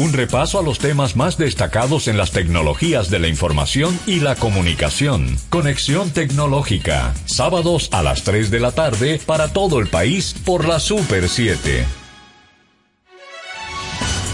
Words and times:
Un 0.00 0.14
repaso 0.14 0.58
a 0.58 0.62
los 0.62 0.78
temas 0.78 1.14
más 1.14 1.36
destacados 1.36 2.08
en 2.08 2.16
las 2.16 2.30
tecnologías 2.30 3.10
de 3.10 3.18
la 3.18 3.28
información 3.28 4.00
y 4.06 4.20
la 4.20 4.34
comunicación. 4.34 5.36
Conexión 5.50 6.10
tecnológica. 6.10 7.12
Sábados 7.26 7.90
a 7.92 8.02
las 8.02 8.22
3 8.22 8.50
de 8.50 8.60
la 8.60 8.72
tarde 8.72 9.20
para 9.26 9.52
todo 9.52 9.78
el 9.78 9.88
país 9.88 10.34
por 10.46 10.66
la 10.66 10.80
Super 10.80 11.28
7. 11.28 11.99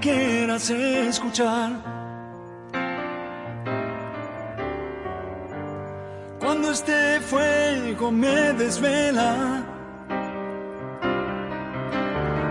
Quieras 0.00 0.70
escuchar? 0.70 1.70
Cuando 6.40 6.70
este 6.72 7.20
fuego 7.20 8.10
me 8.10 8.52
desvela, 8.54 9.62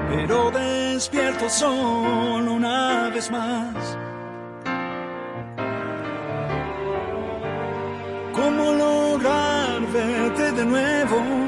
pero 0.09 0.51
despierto 0.51 1.49
solo 1.49 2.53
una 2.53 3.09
vez 3.09 3.29
más. 3.31 3.97
¿Cómo 8.33 8.71
lograr 8.73 9.81
verte 9.91 10.51
de 10.51 10.65
nuevo? 10.65 11.38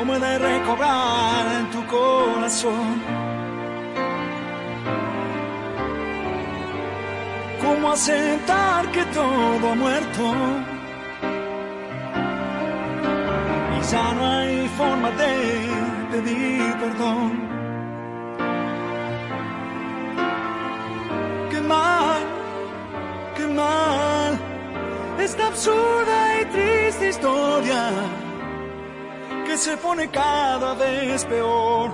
¿Cómo 0.00 0.14
he 0.14 0.18
de 0.18 0.38
recobrar 0.38 1.46
en 1.60 1.70
tu 1.72 1.86
corazón? 1.86 3.02
¿Cómo 7.60 7.92
aceptar 7.92 8.90
que 8.92 9.04
todo 9.04 9.70
ha 9.70 9.74
muerto? 9.74 10.22
Y 13.76 13.92
ya 13.92 14.14
no 14.14 14.26
hay 14.26 14.68
forma 14.78 15.10
de 15.10 15.34
pedir 16.12 16.76
perdón. 16.80 17.32
Qué 21.50 21.60
mal 21.60 22.22
qué 23.36 23.46
mal 23.48 24.38
esta 25.18 25.46
absurda 25.48 26.40
y 26.40 26.44
triste 26.46 27.10
historia 27.10 28.19
que 29.50 29.56
se 29.56 29.76
pone 29.78 30.06
cada 30.08 30.74
vez 30.74 31.24
peor. 31.24 31.90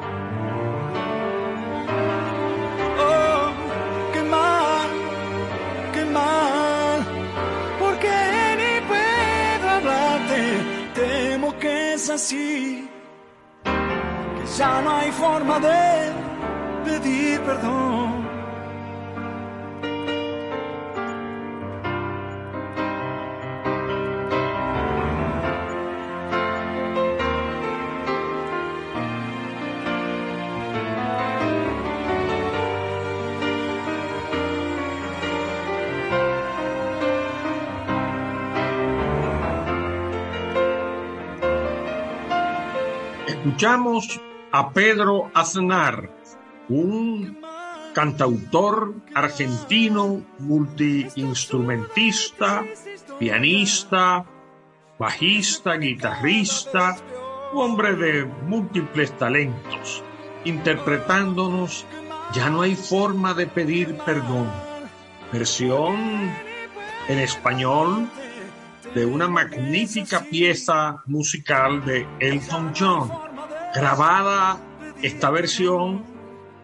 Oh, 2.99 3.47
qué 4.12 4.22
mal, 4.37 4.89
qué 5.95 6.05
mal, 6.05 6.99
porque 7.81 8.15
ni 8.61 8.72
puedo 8.91 9.66
hablarte, 9.77 10.43
temo 10.95 11.59
que 11.59 11.95
es 11.95 12.11
así, 12.11 12.91
que 13.65 14.47
ya 14.59 14.83
no 14.83 14.91
hay 14.99 15.11
forma 15.12 15.59
de 15.59 16.12
pedir 16.84 17.41
perdón. 17.41 18.26
Escuchamos 43.56 44.21
a 44.53 44.69
Pedro 44.69 45.31
Aznar, 45.33 46.11
un 46.69 47.41
cantautor 47.94 48.93
argentino, 49.15 50.21
multiinstrumentista, 50.41 52.66
pianista, 53.19 54.27
bajista, 54.99 55.78
guitarrista, 55.78 56.99
hombre 57.55 57.95
de 57.95 58.27
múltiples 58.27 59.16
talentos, 59.16 60.03
interpretándonos 60.45 61.87
Ya 62.34 62.50
no 62.50 62.61
hay 62.61 62.77
forma 62.77 63.33
de 63.33 63.47
pedir 63.47 63.97
perdón, 64.05 64.53
versión 65.33 66.31
en 67.09 67.19
español 67.21 68.06
de 68.95 69.06
una 69.06 69.28
magnífica 69.28 70.21
pieza 70.21 71.03
musical 71.06 71.83
de 71.87 72.06
Elton 72.21 72.75
John, 72.78 73.11
grabada 73.77 74.59
esta 75.03 75.31
versión 75.31 76.03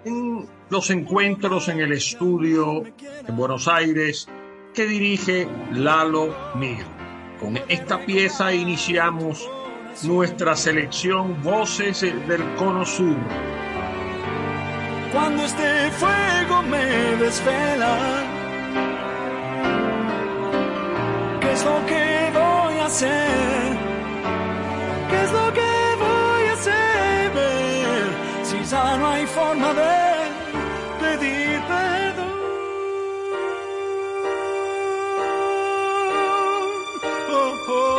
en 0.04 0.48
los 0.70 0.88
encuentros 0.88 1.68
en 1.68 1.80
el 1.80 1.92
estudio 1.92 2.84
en 3.28 3.36
Buenos 3.36 3.68
Aires 3.68 4.26
que 4.72 4.86
dirige 4.86 5.46
Lalo 5.72 6.34
Mir. 6.54 6.84
Con 7.38 7.58
esta 7.68 7.98
pieza 8.06 8.54
iniciamos 8.54 9.46
nuestra 10.04 10.56
selección 10.56 11.42
Voces 11.42 12.00
del 12.00 12.42
Cono 12.56 12.86
Sur. 12.86 13.16
Cuando 15.12 15.44
este 15.44 15.90
fuego 15.90 16.62
me 16.62 16.86
desvela, 17.22 17.98
¿qué 21.42 21.52
es 21.52 21.64
lo 21.64 21.86
que 21.86 22.30
voy 22.32 22.74
a 22.78 22.86
hacer? 22.86 23.78
¿Qué 25.10 25.22
es 25.24 25.32
lo 25.32 25.52
que 25.52 25.71
Oh, 29.54 29.58
oh. 37.68 37.92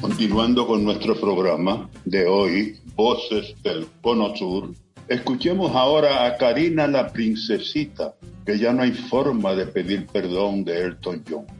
Continuando 0.00 0.66
con 0.66 0.82
nuestro 0.82 1.14
programa 1.14 1.88
de 2.04 2.26
hoy, 2.26 2.76
Voces 2.96 3.54
del 3.62 3.86
Cono 4.02 4.34
Sur, 4.36 4.74
escuchemos 5.10 5.74
ahora 5.74 6.24
a 6.24 6.36
Karina 6.36 6.86
la 6.86 7.08
Princesita, 7.08 8.14
que 8.46 8.56
ya 8.58 8.72
no 8.72 8.82
hay 8.82 8.92
forma 8.92 9.54
de 9.54 9.66
pedir 9.66 10.06
perdón 10.06 10.64
de 10.64 10.82
Elton 10.82 11.24
John. 11.28 11.59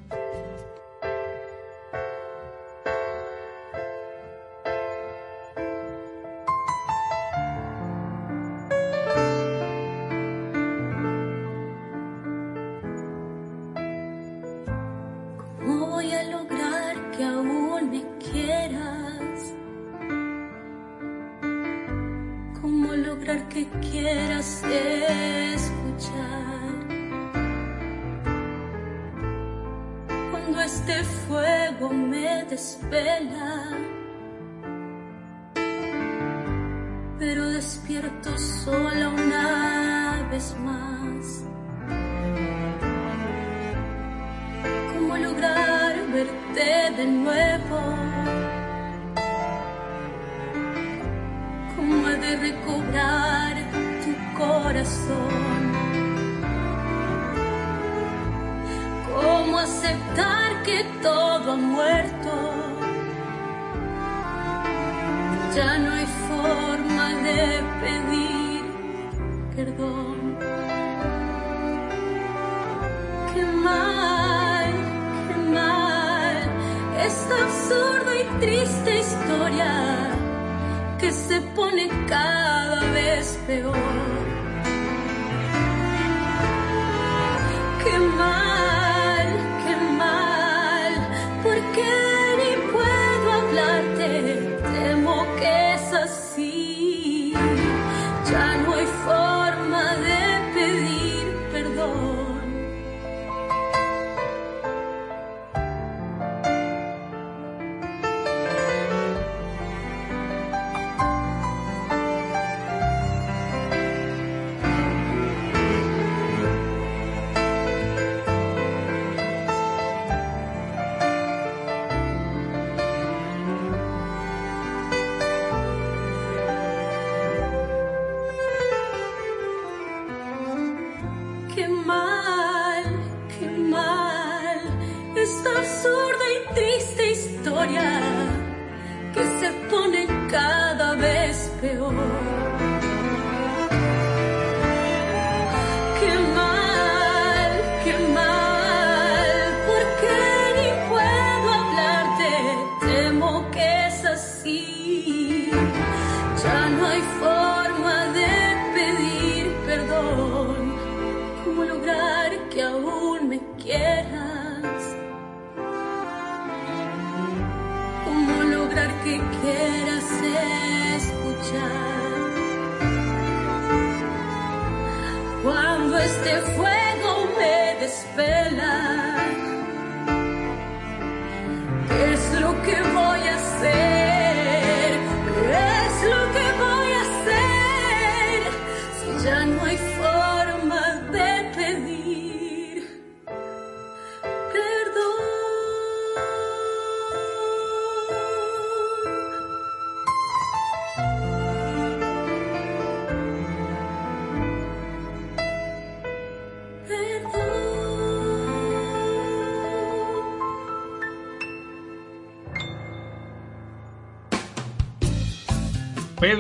este 176.11 176.41
fuego 176.57 177.29
me 177.39 177.77
despela. 177.81 179.30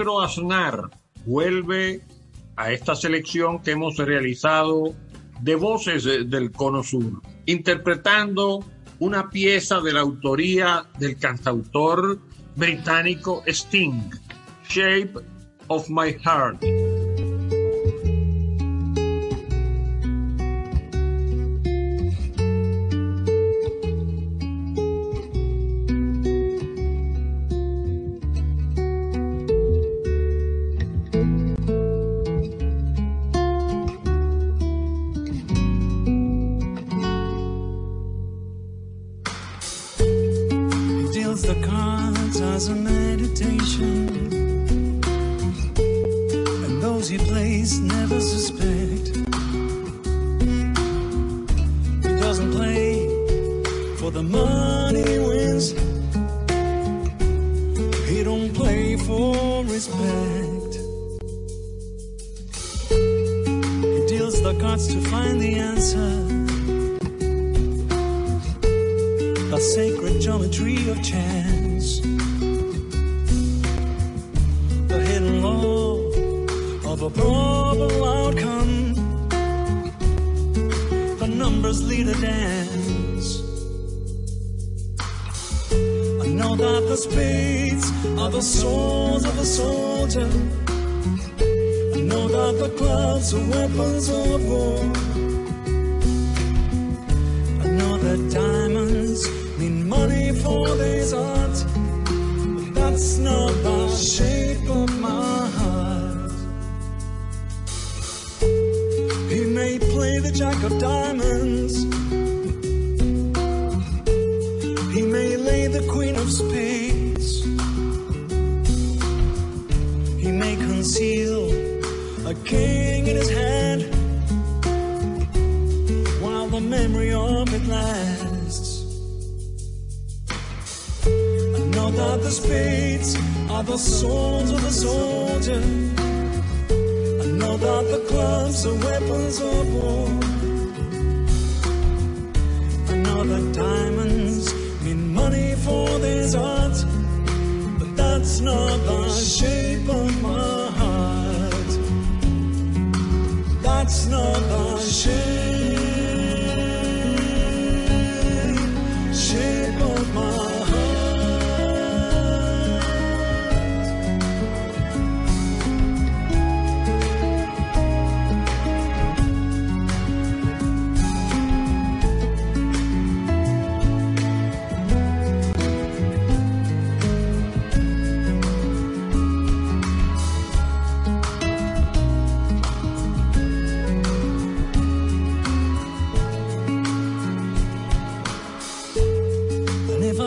Pedro 0.01 0.23
Aznar 0.23 0.89
vuelve 1.27 2.01
a 2.57 2.73
esta 2.73 2.95
selección 2.95 3.61
que 3.61 3.73
hemos 3.73 3.99
realizado 3.99 4.95
de 5.43 5.55
voces 5.57 6.05
del 6.05 6.51
Cono 6.53 6.83
Sur, 6.83 7.21
interpretando 7.45 8.65
una 8.99 9.29
pieza 9.29 9.79
de 9.83 9.93
la 9.93 10.01
autoría 10.01 10.87
del 10.99 11.19
cantautor 11.19 12.19
británico 12.57 13.43
Sting, 13.47 14.09
Shape 14.67 15.13
of 15.67 15.91
My 15.91 16.15
Heart. 16.25 16.65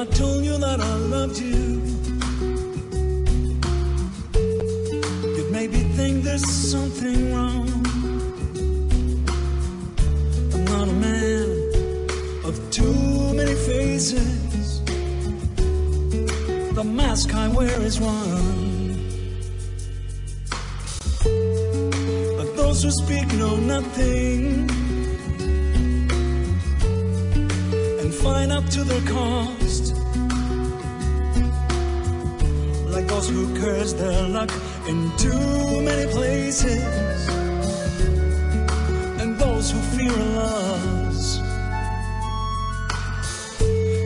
I 0.04 0.06
told 0.08 0.44
you 0.44 0.58
that 0.58 0.82
I 0.82 0.96
loved 1.16 1.40
you, 1.40 1.82
you'd 5.38 5.50
maybe 5.50 5.78
think 5.96 6.26
there's 6.26 6.46
something 6.46 7.34
wrong. 7.34 7.70
I'm 10.54 10.66
not 10.66 10.90
a 10.90 10.98
man 11.08 11.48
of 12.44 12.56
too 12.70 13.34
many 13.34 13.56
faces. 13.56 14.82
The 16.76 16.84
mask 16.84 17.34
I 17.34 17.48
wear 17.48 17.82
is 17.82 17.98
one. 18.02 18.98
But 22.38 22.58
those 22.58 22.84
who 22.84 22.92
speak 22.92 23.28
know 23.36 23.56
nothing. 23.56 24.70
and 28.02 28.14
find 28.14 28.52
up 28.52 28.66
to 28.66 28.84
their 28.84 29.02
cost. 29.10 29.63
Those 33.14 33.30
who 33.30 33.46
curse 33.60 33.94
their 33.94 34.28
luck 34.28 34.52
in 34.88 34.98
too 35.18 35.82
many 35.82 36.12
places, 36.12 36.84
and 39.22 39.38
those 39.38 39.70
who 39.72 39.80
fear 39.96 40.18
loss. 40.38 41.40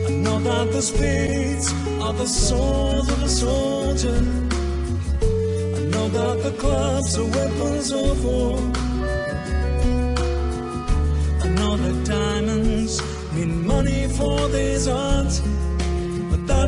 I 0.08 0.12
know 0.24 0.38
that 0.40 0.66
the 0.72 0.82
spades 0.82 1.72
are 2.02 2.12
the 2.12 2.26
swords 2.26 3.08
of 3.10 3.22
a 3.22 3.28
soldier. 3.28 4.20
I 5.78 5.82
know 5.92 6.06
that 6.18 6.36
the 6.46 6.54
clubs 6.58 7.16
are 7.16 7.30
weapons 7.38 7.90
of 7.92 8.24
war. 8.24 8.58
I 11.44 11.48
know 11.58 11.76
that 11.82 11.96
diamonds 12.04 13.00
mean 13.32 13.66
money 13.66 14.06
for 14.08 14.38
art, 14.42 15.34
but 15.34 15.57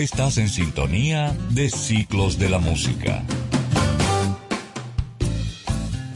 Estás 0.00 0.38
en 0.38 0.48
sintonía 0.48 1.36
de 1.50 1.68
Ciclos 1.68 2.38
de 2.38 2.48
la 2.48 2.58
Música. 2.58 3.22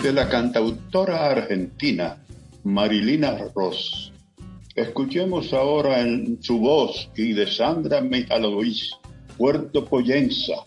de 0.02 0.10
la 0.10 0.26
cantautora 0.30 1.26
argentina 1.30 2.16
Marilina 2.62 3.36
Ross. 3.54 4.10
Escuchemos 4.74 5.52
ahora 5.52 6.00
en 6.00 6.42
su 6.42 6.60
voz 6.60 7.10
y 7.14 7.34
de 7.34 7.46
Sandra 7.46 8.00
Mihalovich, 8.00 8.88
Puerto 9.36 9.84
Poyensa. 9.84 10.64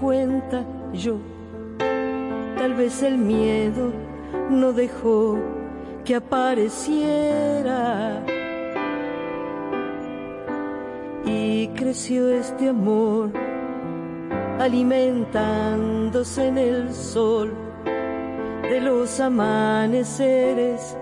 Cuenta 0.00 0.64
yo. 0.92 1.16
Tal 1.78 2.74
vez 2.74 3.02
el 3.02 3.18
miedo 3.18 3.92
no 4.50 4.72
dejó 4.72 5.38
que 6.04 6.16
apareciera. 6.16 8.22
Y 11.24 11.68
creció 11.68 12.28
este 12.30 12.68
amor 12.68 13.30
alimentándose 14.60 16.46
en 16.46 16.58
el 16.58 16.94
sol 16.94 17.52
de 18.62 18.80
los 18.80 19.18
amaneceres 19.20 20.96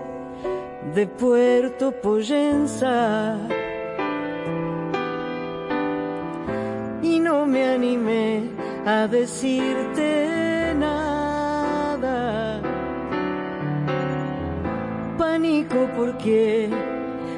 de 0.93 1.07
Puerto 1.07 1.91
Poyensa. 1.91 3.37
y 7.05 7.19
no 7.19 7.45
me 7.45 7.65
animé 7.65 8.49
a 8.85 9.07
decirte 9.07 10.73
nada. 10.77 12.61
Pánico 15.17 15.89
porque 15.97 16.69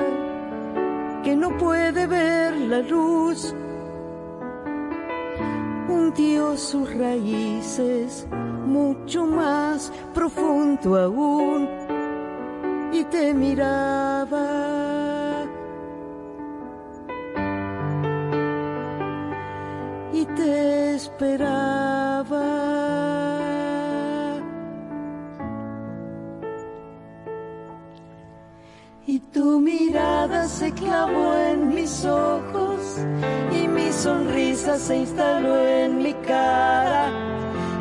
que 1.24 1.34
no 1.36 1.58
puede 1.58 2.08
ver 2.08 2.54
la 2.58 2.80
luz. 2.80 3.56
Un 5.88 6.12
hundió 6.12 6.58
sus 6.58 6.94
raíces 6.94 8.28
mucho 8.66 9.26
más 9.26 9.94
profundo 10.14 10.98
aún 10.98 11.81
y 12.92 13.04
te 13.06 13.34
miraba. 13.34 14.48
Y 20.14 20.26
te 20.26 20.96
esperaba. 20.96 22.62
Y 29.08 29.20
tu 29.20 29.60
mirada 29.60 30.48
se 30.48 30.72
clavó 30.74 31.36
en 31.36 31.70
mis 31.70 32.06
ojos 32.06 32.98
y 33.52 33.68
mi 33.68 33.92
sonrisa 33.92 34.78
se 34.78 34.98
instaló 34.98 35.68
en 35.68 35.98
mi 35.98 36.14
cara. 36.14 37.10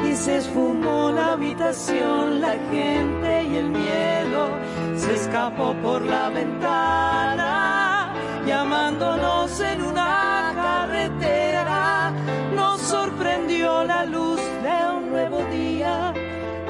Y 0.09 0.15
se 0.15 0.39
esfumó 0.39 1.13
la 1.13 1.33
habitación, 1.33 2.41
la 2.41 2.55
gente 2.71 3.45
y 3.45 3.57
el 3.57 3.71
miedo 3.71 4.11
se 5.01 5.15
escapó 5.15 5.75
por 5.83 6.03
la 6.03 6.29
ventana 6.29 8.13
llamándonos 8.47 9.59
en 9.61 9.83
una 9.83 10.53
carretera 10.55 12.13
nos 12.55 12.81
sorprendió 12.83 13.83
la 13.85 14.05
luz 14.05 14.41
de 14.63 14.99
un 14.99 15.11
nuevo 15.11 15.43
día 15.51 16.13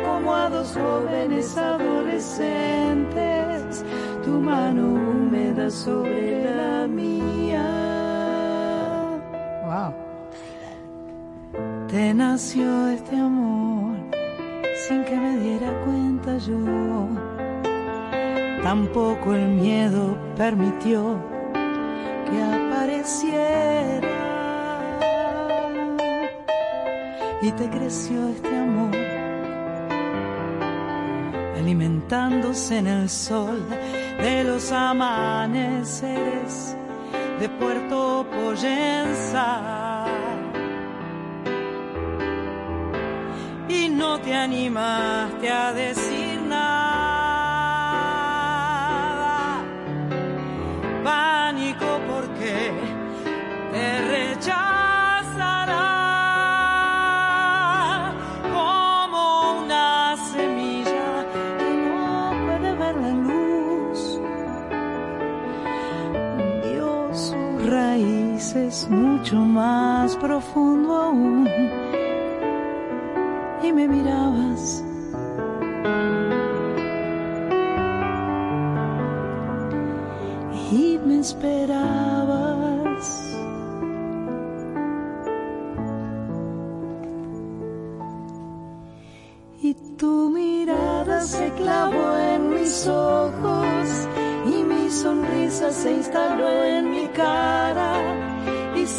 como 0.05 0.35
a 0.35 0.49
dos 0.49 0.73
jóvenes 0.75 1.57
adolescentes 1.57 3.85
tu 4.25 4.31
mano 4.31 4.95
húmeda 4.95 5.71
sobre 5.71 6.55
la 6.55 6.87
mía. 6.87 7.67
Wow. 9.65 9.93
Te 11.89 12.15
nació 12.15 12.89
este 12.89 13.17
amor 13.17 13.97
sin 14.87 15.03
que 15.05 15.17
me 15.17 15.37
diera 15.39 15.73
cuenta 15.85 16.37
yo. 16.39 17.30
Tampoco 18.71 19.35
el 19.35 19.49
miedo 19.49 20.17
permitió 20.37 21.19
que 22.27 22.41
apareciera. 22.41 24.09
Y 27.43 27.50
te 27.50 27.69
creció 27.69 28.29
este 28.29 28.57
amor 28.57 28.95
alimentándose 31.59 32.79
en 32.79 32.87
el 32.87 33.09
sol 33.09 33.61
de 34.23 34.45
los 34.45 34.71
amaneceres 34.71 36.77
de 37.41 37.49
Puerto 37.49 38.25
Poyenza. 38.31 40.05
Y 43.69 43.89
no 43.89 44.21
te 44.21 44.33
animaste 44.33 45.50
a 45.50 45.73
decir 45.73 46.20
mucho 68.91 69.37
más 69.37 70.17
profundo 70.17 70.95
aún. 70.95 71.49
Y 73.63 73.73
me 73.73 73.87
mirabas. 73.87 74.85
Y 80.73 80.99
me 81.05 81.21
esperabas. 81.21 81.76
Y 89.63 89.75
tu 89.97 90.31
mirada 90.31 91.21
se 91.21 91.50
clavó 91.53 92.17
en 92.17 92.50
mis 92.50 92.87
ojos 92.89 94.09
y 94.47 94.65
mi 94.65 94.91
sonrisa 94.91 95.71
se 95.71 95.93
instaló 95.93 96.65
en 96.65 96.91
mi 96.91 97.07
cara 97.09 98.00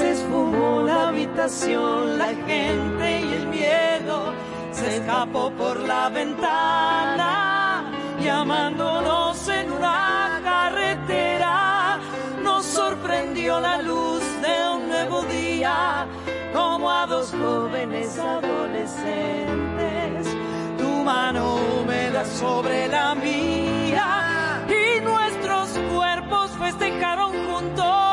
se 0.01 0.11
esfumó 0.11 0.81
la 0.81 1.09
habitación, 1.09 2.17
la 2.17 2.33
gente 2.47 3.21
y 3.21 3.33
el 3.39 3.45
miedo 3.47 4.33
se 4.71 4.97
escapó 4.97 5.51
por 5.51 5.79
la 5.81 6.09
ventana, 6.09 7.91
llamándonos 8.19 9.47
en 9.47 9.71
una 9.71 10.41
carretera. 10.43 11.99
Nos 12.41 12.65
sorprendió 12.65 13.59
la 13.59 13.79
luz 13.83 14.23
de 14.41 14.69
un 14.75 14.89
nuevo 14.89 15.21
día, 15.23 16.07
como 16.51 16.89
a 16.89 17.05
dos 17.05 17.31
jóvenes 17.31 18.17
adolescentes. 18.17 20.35
Tu 20.79 20.89
mano 21.11 21.57
húmeda 21.57 22.25
sobre 22.25 22.87
la 22.87 23.13
mía 23.13 24.65
y 24.67 24.99
nuestros 25.01 25.69
cuerpos 25.93 26.49
festejaron 26.57 27.33
juntos 27.47 28.10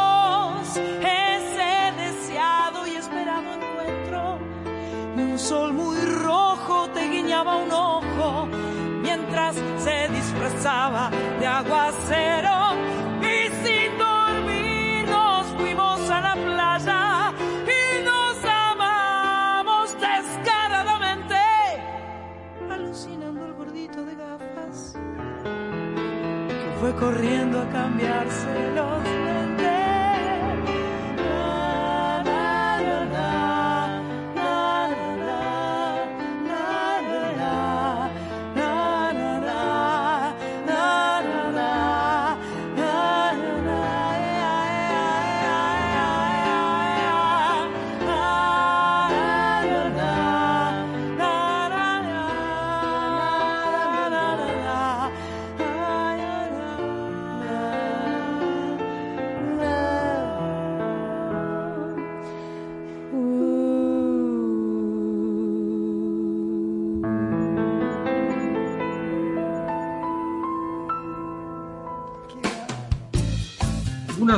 sol 5.49 5.73
muy 5.73 5.97
rojo 6.27 6.91
te 6.93 7.09
guiñaba 7.09 7.57
un 7.57 7.73
ojo 7.73 8.47
mientras 9.01 9.57
se 9.79 10.09
disfrazaba 10.13 11.11
de 11.41 11.47
aguacero. 11.47 12.57
Y 13.23 13.49
sin 13.65 13.97
dormir 13.97 15.09
nos 15.09 15.47
fuimos 15.57 16.11
a 16.11 16.21
la 16.21 16.35
playa 16.35 17.33
y 17.65 18.05
nos 18.05 18.37
amamos 18.45 19.97
descaradamente 19.99 21.37
alucinando 22.71 23.47
el 23.47 23.55
gordito 23.55 24.05
de 24.05 24.15
gafas 24.17 24.97
que 26.61 26.71
fue 26.79 26.95
corriendo 26.97 27.63
a 27.63 27.69
cambiarse 27.71 28.71
los 28.75 29.48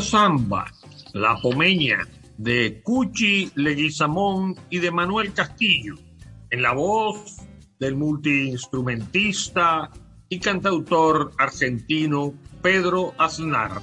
una 0.01 0.09
samba, 0.09 0.65
La 1.13 1.37
Pomeña, 1.43 2.09
de 2.39 2.81
Cuchi 2.83 3.51
Leguizamón 3.55 4.57
y 4.71 4.79
de 4.79 4.91
Manuel 4.91 5.35
Castillo, 5.35 5.95
en 6.49 6.63
la 6.63 6.73
voz 6.73 7.37
del 7.79 7.97
multiinstrumentista 7.97 9.91
y 10.31 10.41
cantautor 10.41 11.33
argentino 11.39 12.33
Pedro 12.63 13.13
Aznar. 13.19 13.83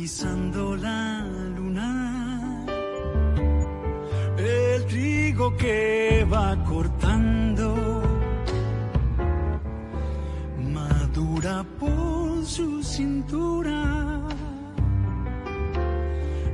pisando 0.00 0.76
la 0.76 1.26
luna. 1.56 2.64
El 4.38 4.86
trigo 4.86 5.54
que 5.58 6.26
va 6.32 6.56
cortando 6.64 7.66
madura 10.78 11.66
por 11.78 12.46
su 12.46 12.82
cintura, 12.82 13.80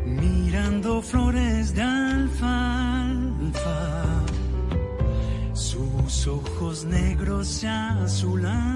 mirando 0.06 1.00
flores 1.00 1.72
de 1.76 1.82
alfalfa. 1.82 3.80
Sus 5.52 6.26
ojos 6.26 6.84
negros 6.84 7.46
se 7.46 7.68
azulan, 7.68 8.75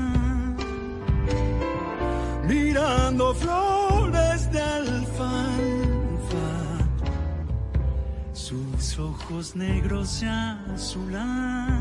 ojos 9.30 9.54
negros 9.54 10.08
se 10.08 10.26
azulan. 10.26 11.79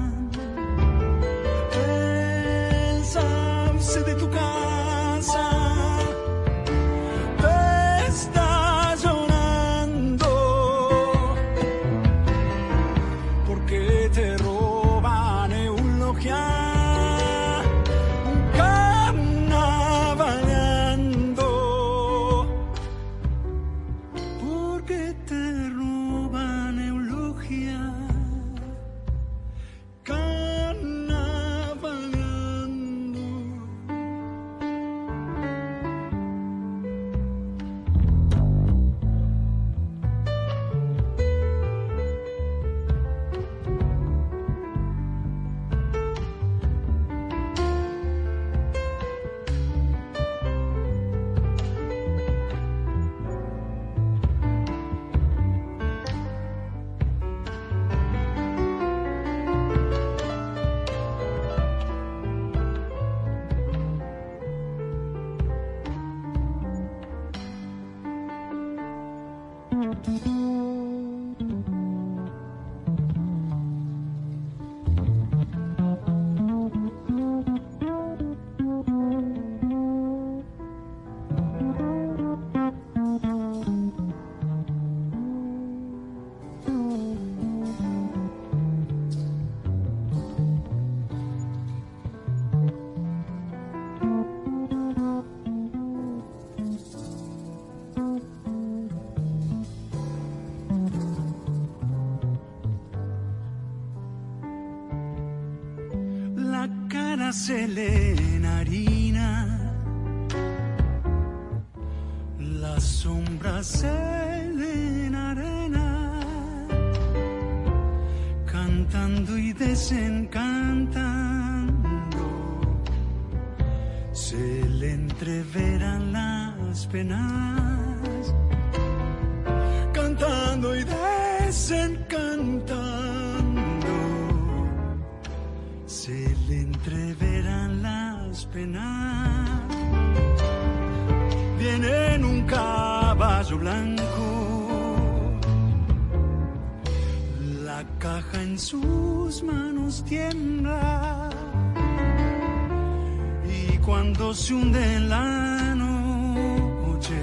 Cuando 153.99 154.33
se 154.33 154.53
hunde 154.53 154.95
en 154.95 155.09
la 155.09 155.75
noche, 155.75 157.19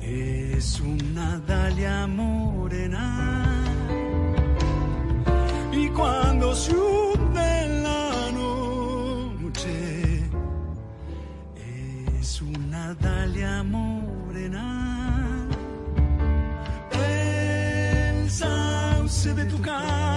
es 0.00 0.80
una 0.80 1.38
dalia 1.46 2.08
morena. 2.08 3.44
Y 5.70 5.88
cuando 5.90 6.52
se 6.52 6.76
hunde 6.76 7.64
en 7.64 7.82
la 7.84 8.32
noche 8.42 9.70
es 12.20 12.42
una 12.42 12.92
dalia 12.94 13.62
morena. 13.62 14.66
El 16.90 18.28
sauce 18.28 19.32
de 19.32 19.44
tu 19.44 19.62
casa 19.62 20.07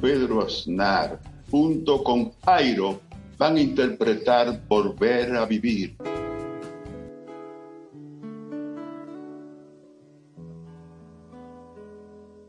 Pedro 0.00 0.42
Aznar, 0.42 1.18
junto 1.50 2.02
con 2.04 2.30
Jairo, 2.44 3.00
van 3.36 3.56
a 3.56 3.60
interpretar 3.60 4.60
Volver 4.68 5.34
a 5.34 5.44
Vivir. 5.44 5.96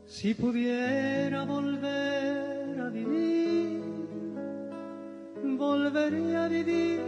Si 0.06 0.32
pudiera 0.34 1.44
volver 1.44 2.80
a 2.80 2.88
vivir, 2.88 3.82
volvería 5.58 6.44
a 6.44 6.48
vivir 6.48 7.00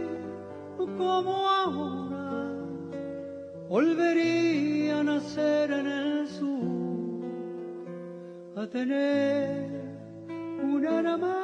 como 0.97 1.47
ahora, 1.47 2.53
volvería 3.69 4.99
a 4.99 5.03
nacer 5.03 5.71
en 5.71 5.87
el 5.87 6.27
sur, 6.27 7.23
a 8.57 8.67
tener 8.67 9.90
un 10.63 10.85
hermano, 10.85 11.37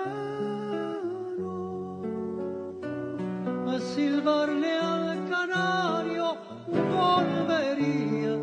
a 3.67 3.79
silbarle 3.79 4.71
al 4.71 5.29
canario, 5.29 6.37
volvería 6.67 8.35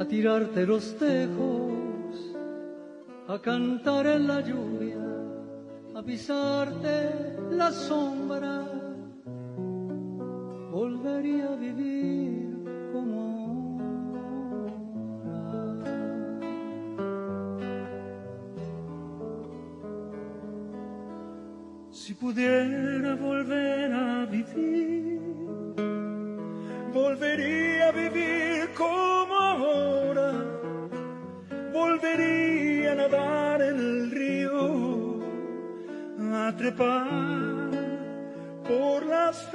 a 0.00 0.04
tirarte 0.04 0.66
los 0.66 0.96
tejos, 0.96 2.36
a 3.28 3.38
cantar 3.40 4.06
en 4.06 4.26
la 4.26 4.40
lluvia, 4.40 5.04
a 5.94 6.02
pisarte 6.02 7.36
la 7.50 7.70
sombra, 7.70 8.64
volvería 10.70 11.52
a 11.52 11.56
vivir 11.56 12.37
pudiera 22.20 23.14
volver 23.14 23.92
a 23.92 24.26
vivir, 24.26 25.20
volvería 26.92 27.88
a 27.88 27.92
vivir 27.92 28.70
como 28.74 29.34
ahora, 29.34 30.32
volvería 31.72 32.92
a 32.92 32.94
nadar 32.96 33.62
en 33.62 33.76
el 33.78 34.10
río, 34.10 35.20
a 36.34 36.56
trepar 36.56 37.70
por 38.66 39.06
las 39.06 39.48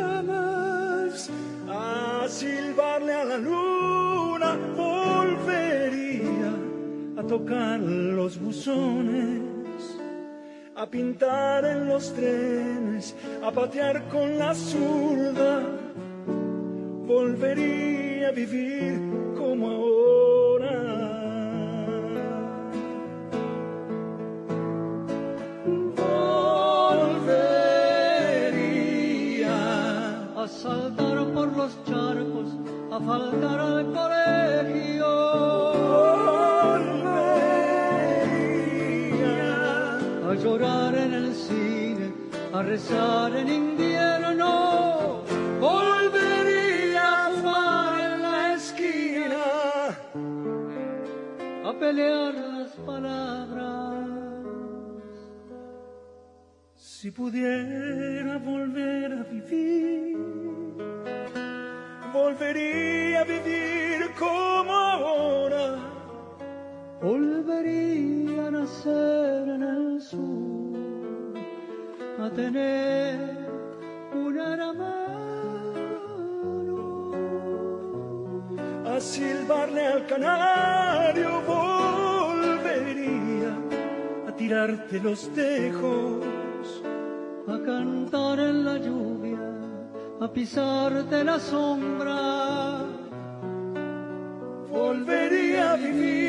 ramas, 0.00 1.30
a 1.68 2.26
silbarle 2.28 3.12
a 3.12 3.24
la 3.24 3.36
luna, 3.36 4.56
volvería 4.74 6.52
a 7.18 7.22
tocar 7.22 7.78
los 7.80 8.40
buzones 8.40 9.55
a 10.76 10.84
pintar 10.84 11.64
en 11.64 11.88
los 11.88 12.12
trenes, 12.12 13.16
a 13.42 13.50
patear 13.50 14.06
con 14.08 14.38
la 14.38 14.54
zurda, 14.54 15.62
volvería 17.06 18.28
a 18.28 18.32
vivir 18.32 19.00
como 19.38 19.70
ahora. 19.70 21.06
Volvería 28.26 30.42
a 30.42 30.46
saltar 30.46 31.26
por 31.32 31.56
los 31.56 31.72
charcos, 31.84 32.48
a 32.92 33.00
faltar 33.00 33.60
al 33.60 33.86
colegio. 33.94 35.75
Llorar 40.56 40.94
en 40.94 41.12
el 41.12 41.34
cine, 41.34 42.12
a 42.52 42.62
rezar 42.62 43.36
en 43.36 43.48
invierno. 43.48 45.22
Volvería 45.60 47.26
a 47.26 47.30
fumar 47.30 48.00
en 48.00 48.22
la 48.22 48.54
esquina, 48.54 49.44
a 51.68 51.72
pelear 51.78 52.34
las 52.34 52.70
palabras. 52.86 54.08
Si 56.74 57.10
pudiera 57.10 58.38
volver 58.38 59.12
a 59.12 59.22
vivir, 59.24 60.16
volvería 62.14 63.20
a 63.20 63.24
vivir 63.24 64.10
como 64.18 64.72
ahora 64.72 65.95
volvería 67.00 68.46
a 68.46 68.50
nacer 68.50 69.48
en 69.48 69.62
el 69.62 70.00
sur, 70.00 71.34
a 72.18 72.30
tener 72.30 73.18
un 74.14 74.38
hermano, 74.38 74.82
a 78.86 79.00
silbarle 79.00 79.86
al 79.86 80.06
canario, 80.06 81.42
volvería 81.46 82.74
a 84.28 84.32
tirarte 84.32 85.00
los 85.00 85.28
tejos, 85.34 86.24
a 87.46 87.58
cantar 87.64 88.40
en 88.40 88.64
la 88.64 88.78
lluvia, 88.78 89.38
a 90.20 90.32
pisarte 90.32 91.24
la 91.24 91.38
sombra. 91.38 92.84
Volvería 94.70 95.72
a 95.72 95.76
vivir 95.76 96.25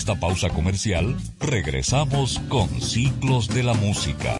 esta 0.00 0.18
pausa 0.18 0.48
comercial, 0.48 1.14
regresamos 1.40 2.40
con 2.48 2.80
Ciclos 2.80 3.48
de 3.48 3.62
la 3.62 3.74
Música. 3.74 4.39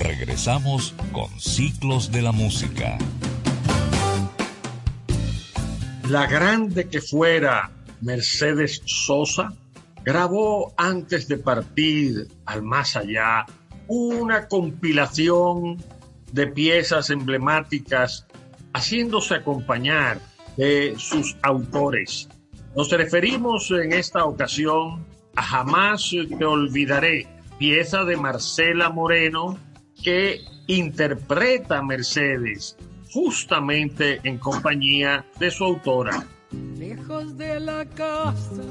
Regresamos 0.00 0.96
con 1.12 1.28
Ciclos 1.38 2.10
de 2.10 2.22
la 2.22 2.32
Música. 2.32 2.98
La 6.08 6.26
grande 6.26 6.88
que 6.88 7.00
fuera 7.00 7.70
Mercedes 8.00 8.82
Sosa, 8.86 9.52
grabó 10.04 10.74
antes 10.76 11.28
de 11.28 11.38
partir 11.38 12.26
al 12.44 12.62
más 12.62 12.96
allá 12.96 13.46
una 13.92 14.46
compilación 14.46 15.76
de 16.30 16.46
piezas 16.46 17.10
emblemáticas 17.10 18.24
haciéndose 18.72 19.34
acompañar 19.34 20.20
de 20.56 20.94
sus 20.96 21.36
autores. 21.42 22.28
Nos 22.76 22.88
referimos 22.92 23.68
en 23.72 23.92
esta 23.92 24.24
ocasión 24.24 25.04
a 25.34 25.42
Jamás 25.42 26.08
te 26.38 26.44
olvidaré, 26.44 27.26
pieza 27.58 28.04
de 28.04 28.16
Marcela 28.16 28.90
Moreno 28.90 29.58
que 30.04 30.40
interpreta 30.68 31.82
Mercedes 31.82 32.76
justamente 33.12 34.20
en 34.22 34.38
compañía 34.38 35.26
de 35.40 35.50
su 35.50 35.64
autora. 35.64 36.24
Lejos 36.78 37.36
de 37.36 37.58
la 37.58 37.84
casa 37.86 38.62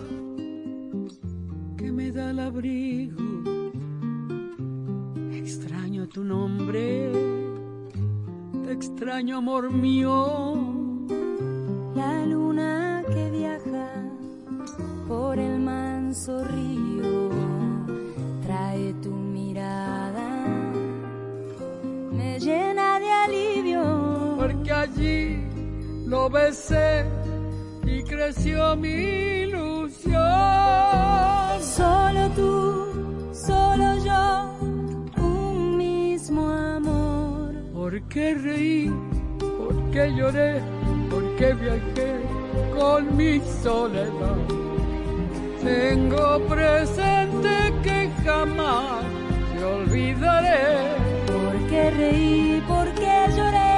que 1.77 1.91
me 1.91 2.09
da 2.09 2.31
el 2.31 2.39
abrigo, 2.39 3.58
tu 6.13 6.23
nombre, 6.23 7.11
te 8.65 8.71
extraño 8.71 9.37
amor 9.37 9.71
mío. 9.71 10.55
La 11.95 12.25
luna 12.25 13.03
que 13.07 13.29
viaja 13.29 13.87
por 15.07 15.37
el 15.37 15.59
manso 15.59 16.43
río 16.45 17.29
trae 18.41 18.93
tu 19.03 19.11
mirada, 19.11 20.29
me 22.11 22.39
llena 22.39 22.99
de 22.99 23.11
alivio 23.11 24.35
porque 24.39 24.71
allí 24.71 25.43
lo 26.07 26.29
besé 26.29 27.05
y 27.85 28.03
creció 28.03 28.75
mi 28.75 29.43
ilusión. 29.43 30.21
Solo 31.61 32.29
tú, 32.35 32.85
solo 33.33 33.97
yo, 34.03 34.49
mismo 36.29 36.47
amor. 36.47 37.53
¿Por 37.73 38.01
qué 38.03 38.35
reí? 38.35 38.91
¿Por 39.39 39.91
qué 39.91 40.13
lloré? 40.15 40.61
¿Por 41.09 41.35
qué 41.37 41.53
viajé 41.53 42.21
con 42.77 43.17
mi 43.17 43.39
soledad? 43.63 44.37
Tengo 45.63 46.39
presente 46.47 47.73
que 47.83 48.11
jamás 48.23 49.03
te 49.57 49.63
olvidaré. 49.63 50.67
¿Por 51.25 51.69
qué 51.69 51.91
reí? 51.91 52.63
¿Por 52.67 52.87
qué 52.93 53.17
lloré? 53.35 53.69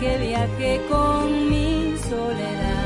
que 0.00 0.18
viaje 0.18 0.80
con 0.88 1.50
mi 1.50 1.96
soledad. 2.08 2.81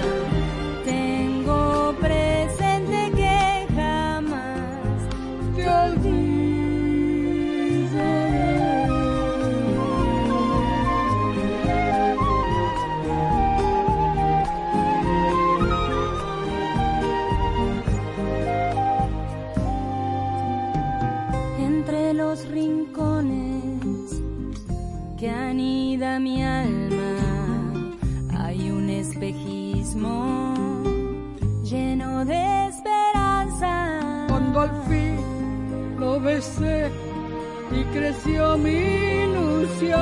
Creció 37.97 38.59
mi 38.59 38.79
ilusión. 39.25 40.01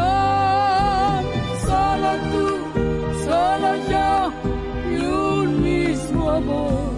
Solo 1.67 2.11
tú, 2.31 2.47
solo 3.25 3.69
yo 3.93 4.11
y 4.91 4.97
un 5.07 5.63
mismo 5.63 6.31
amor. 6.31 6.91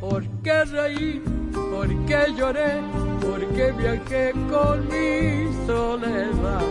¿Por 0.00 0.22
qué 0.42 0.64
reí? 0.64 1.22
¿Por 1.52 1.88
qué 2.06 2.20
lloré? 2.36 2.72
¿Por 3.20 3.40
qué 3.54 3.72
viajé 3.72 4.32
con 4.52 4.76
mi 4.88 5.66
soledad? 5.66 6.66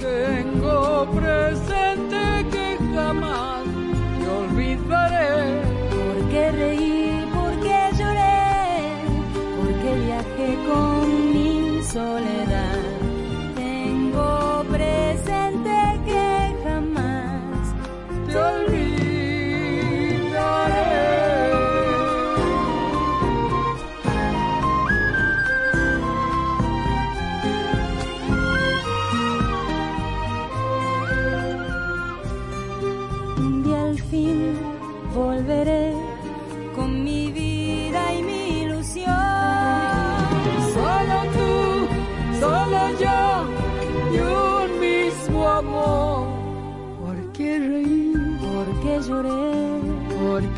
Tengo 0.00 1.10
presente 1.18 2.20
que 2.52 2.66
jamás 2.94 3.62
olvidaré. 4.38 5.30
Porque 5.90 6.50
reí, 6.52 7.28
porque 7.34 7.76
lloré, 7.98 8.40
porque 9.58 9.90
viajé 10.06 10.50
con 10.68 11.32
mi 11.32 11.82
soledad. 11.84 12.51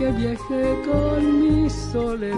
Porque 0.05 0.19
viajé 0.19 0.83
con 0.85 1.41
mi 1.41 1.71
soledad. 1.71 2.37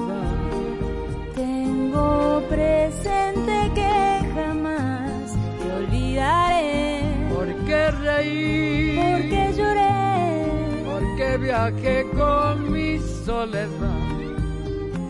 Tengo 1.35 2.41
presente 2.49 3.73
que 3.75 4.21
jamás 4.35 5.35
te 5.59 5.73
olvidaré. 5.73 7.01
¿Por 7.35 7.49
qué 7.67 7.91
reí? 7.91 9.01
Porque 9.01 9.53
lloré 9.57 11.17
que 11.17 11.39
viaje 11.39 12.07
con 12.17 12.71
mi 12.71 13.01
soledad. 13.25 14.15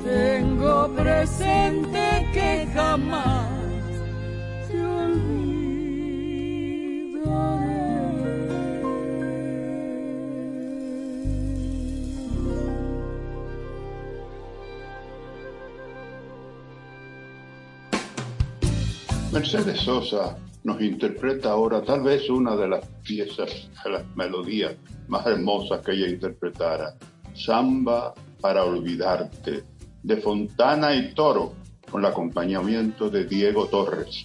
Tengo 0.02 0.88
presente 0.96 2.26
que 2.32 2.66
jamás 2.72 3.45
Mercedes 19.36 19.80
Sosa 19.80 20.34
nos 20.64 20.80
interpreta 20.80 21.50
ahora 21.50 21.82
tal 21.82 22.02
vez 22.02 22.30
una 22.30 22.56
de 22.56 22.68
las 22.68 22.86
piezas, 23.02 23.68
de 23.84 23.90
las 23.90 24.16
melodías 24.16 24.76
más 25.08 25.26
hermosa 25.26 25.82
que 25.82 25.92
ella 25.92 26.08
interpretara, 26.08 26.94
Samba 27.34 28.14
para 28.40 28.64
olvidarte, 28.64 29.64
de 30.02 30.16
Fontana 30.16 30.94
y 30.94 31.12
Toro, 31.12 31.52
con 31.90 32.00
el 32.00 32.10
acompañamiento 32.10 33.10
de 33.10 33.26
Diego 33.26 33.66
Torres. 33.66 34.24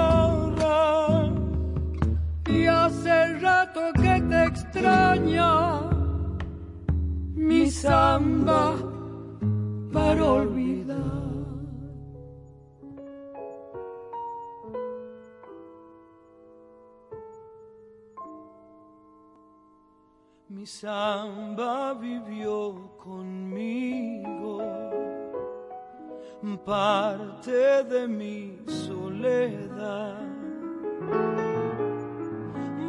mi 7.51 7.69
samba 7.69 8.75
para 9.91 10.25
olvidar. 10.25 10.97
Mi 20.49 20.65
samba 20.65 21.93
vivió 21.93 22.97
conmigo, 22.97 24.61
parte 26.65 27.83
de 27.83 28.07
mi 28.07 28.59
soledad. 28.65 30.31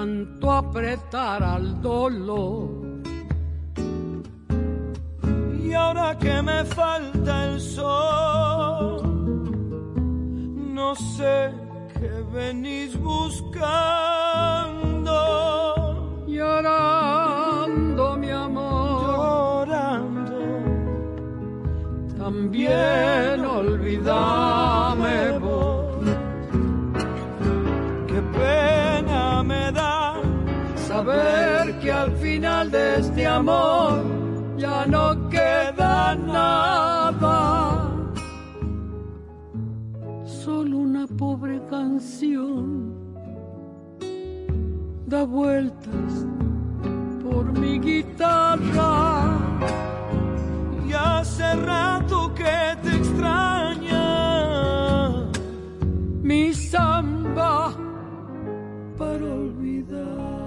tanto 0.00 0.50
apretar 0.50 1.42
al 1.42 1.80
dolor. 1.82 2.68
Y 5.62 5.72
ahora 5.74 6.16
que 6.18 6.42
me 6.42 6.64
falta 6.64 7.44
el 7.48 7.60
sol, 7.60 9.02
no 10.74 10.94
sé 10.94 11.52
qué 11.94 12.10
venís 12.32 12.98
buscando. 12.98 13.52
Llorando, 16.26 18.16
mi 18.16 18.30
amor. 18.30 19.68
Llorando. 19.68 20.38
También 22.18 23.44
olvidame 23.44 25.38
vos. 25.38 25.59
Saber 31.00 31.78
que 31.80 31.90
al 31.90 32.12
final 32.16 32.70
de 32.70 33.00
este 33.00 33.26
amor 33.26 34.02
ya 34.58 34.84
no 34.86 35.28
queda 35.30 36.14
nada. 36.14 37.90
Solo 40.24 40.76
una 40.76 41.06
pobre 41.06 41.60
canción 41.70 42.92
da 45.06 45.24
vueltas 45.24 46.26
por 47.22 47.44
mi 47.58 47.78
guitarra. 47.78 49.38
Y 50.86 50.92
hace 50.92 51.54
rato 51.54 52.34
que 52.34 52.76
te 52.82 52.90
extraña. 53.00 54.04
Mi 56.22 56.52
samba 56.52 57.72
para 58.98 59.24
olvidar. 59.24 60.39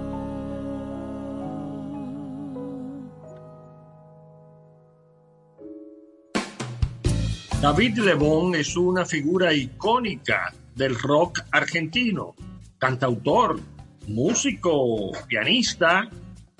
David 7.64 7.96
Lebón 8.00 8.54
es 8.54 8.76
una 8.76 9.06
figura 9.06 9.54
icónica 9.54 10.52
del 10.74 10.98
rock 10.98 11.40
argentino, 11.50 12.34
cantautor, 12.76 13.58
músico, 14.06 15.12
pianista 15.26 16.10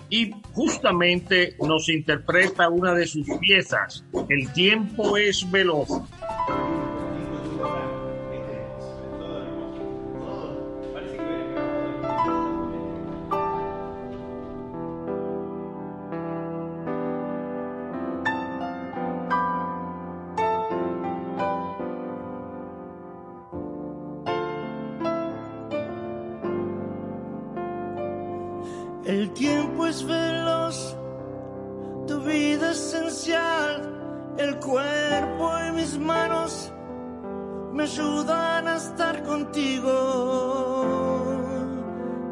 y 0.08 0.30
justamente 0.54 1.56
nos 1.60 1.90
interpreta 1.90 2.70
una 2.70 2.94
de 2.94 3.06
sus 3.06 3.26
piezas, 3.38 4.02
El 4.30 4.50
tiempo 4.54 5.18
es 5.18 5.50
veloz. 5.50 5.90
Contigo. 39.54 39.94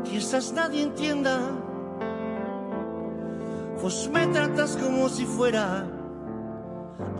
Quizás 0.04 0.52
nadie 0.52 0.82
entienda, 0.82 1.38
vos 3.80 4.10
me 4.12 4.26
tratas 4.28 4.76
como 4.76 5.08
si 5.08 5.24
fuera 5.24 5.86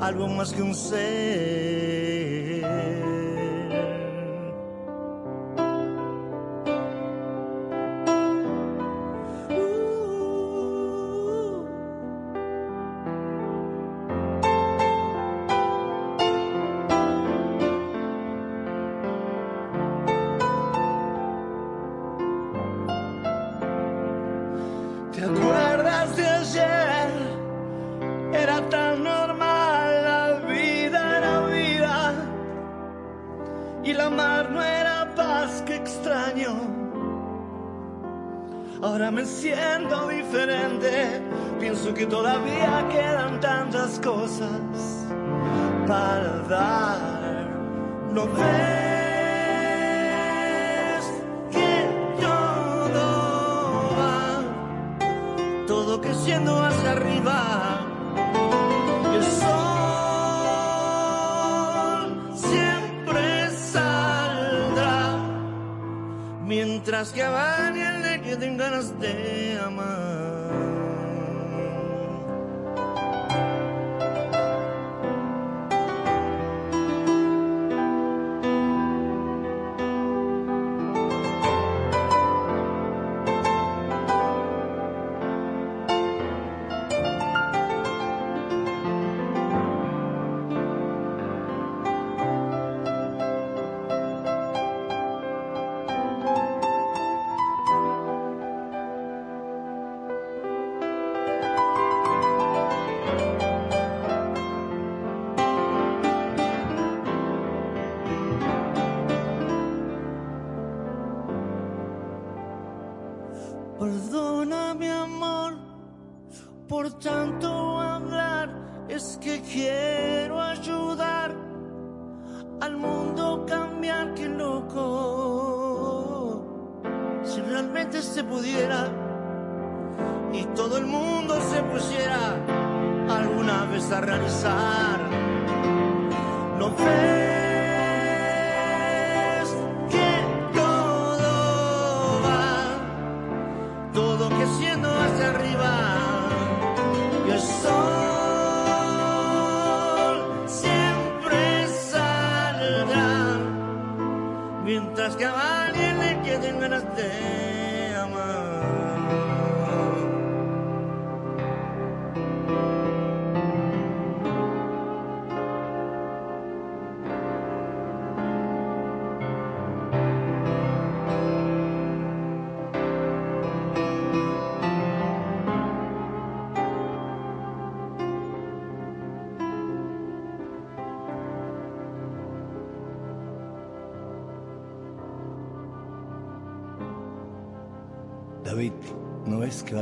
algo 0.01 0.27
más 0.29 0.53
que 0.53 0.63
un 0.63 0.75
ser. 0.75 2.03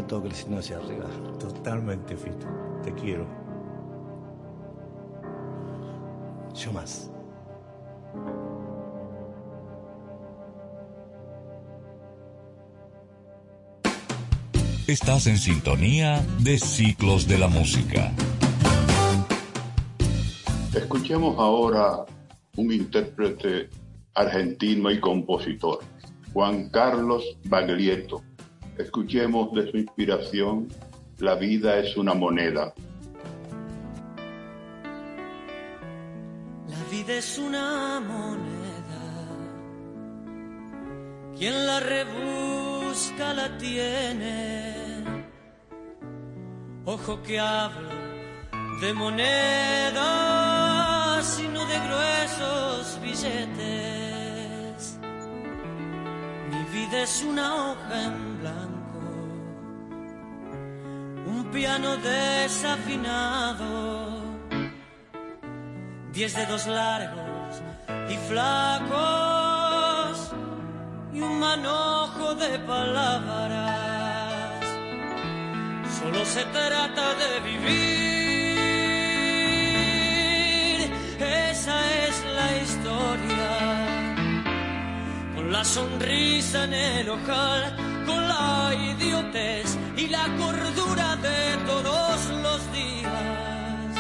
Va 0.00 0.06
todo 0.06 0.22
creciendo 0.22 0.58
hacia 0.58 0.76
arriba? 0.76 1.06
Totalmente, 1.38 2.16
Fito. 2.16 2.46
Te 2.82 2.92
quiero. 2.94 3.26
Yo 6.54 6.72
más. 6.72 7.10
Estás 14.86 15.28
en 15.28 15.38
sintonía 15.38 16.24
de 16.40 16.58
Ciclos 16.58 17.28
de 17.28 17.38
la 17.38 17.46
Música. 17.46 18.12
Escuchemos 20.74 21.38
ahora 21.38 22.04
un 22.56 22.72
intérprete 22.72 23.68
argentino 24.14 24.90
y 24.90 24.98
compositor, 24.98 25.78
Juan 26.32 26.70
Carlos 26.70 27.24
Baglietto. 27.44 28.22
Escuchemos 28.80 29.52
de 29.52 29.70
su 29.70 29.76
inspiración 29.76 30.68
La 31.18 31.34
vida 31.34 31.78
es 31.78 31.96
una 31.96 32.14
moneda. 32.14 32.72
La 36.68 36.82
vida 36.90 37.14
es 37.14 37.38
una 37.38 38.00
moneda. 38.00 39.02
Quien 41.36 41.66
la 41.66 41.80
rebusca 41.80 43.34
la 43.34 43.58
tiene. 43.58 44.74
Ojo 46.86 47.22
que 47.22 47.38
hablo 47.38 47.90
de 48.80 48.94
monedas 48.94 50.00
y 51.38 51.48
no 51.48 51.66
de 51.66 51.78
gruesos 51.86 52.98
billetes. 53.02 54.98
Mi 56.50 56.64
vida 56.72 57.02
es 57.02 57.22
una 57.22 57.54
hoja 57.54 58.04
en 58.06 58.40
blanco, 58.40 58.69
piano 61.52 61.96
desafinado 61.96 64.20
diez 66.12 66.34
dedos 66.34 66.66
largos 66.66 67.62
y 68.08 68.16
flacos 68.28 70.32
y 71.12 71.20
un 71.20 71.40
manojo 71.40 72.34
de 72.34 72.58
palabras. 72.60 73.74
Solo 75.98 76.24
se 76.24 76.44
trata 76.44 77.14
de 77.14 77.40
vivir, 77.40 78.60
esa 81.18 82.06
es 82.06 82.24
la 82.36 82.56
historia. 82.62 83.50
Con 85.34 85.52
la 85.52 85.64
sonrisa 85.64 86.64
en 86.64 86.74
el 86.74 87.10
ojal, 87.10 87.79
idiotez 88.74 89.76
y 89.96 90.08
la 90.08 90.24
cordura 90.38 91.16
de 91.16 91.56
todos 91.66 92.16
los 92.44 92.60
días. 92.72 93.90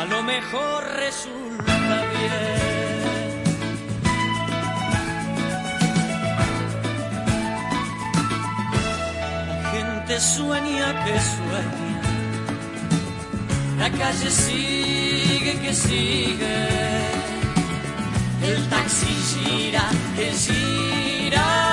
A 0.00 0.04
lo 0.04 0.22
mejor 0.22 0.84
resulta 0.96 1.74
bien. 2.14 2.72
La 9.48 9.58
gente 9.70 10.20
sueña 10.20 11.04
que 11.04 11.16
sueña, 11.32 12.00
la 13.78 13.90
calle 13.90 14.30
sigue 14.30 15.52
que 15.62 15.72
sigue, 15.74 16.56
el 18.48 18.68
taxi 18.68 19.14
gira, 19.30 19.84
que 20.16 20.32
gira, 20.44 21.71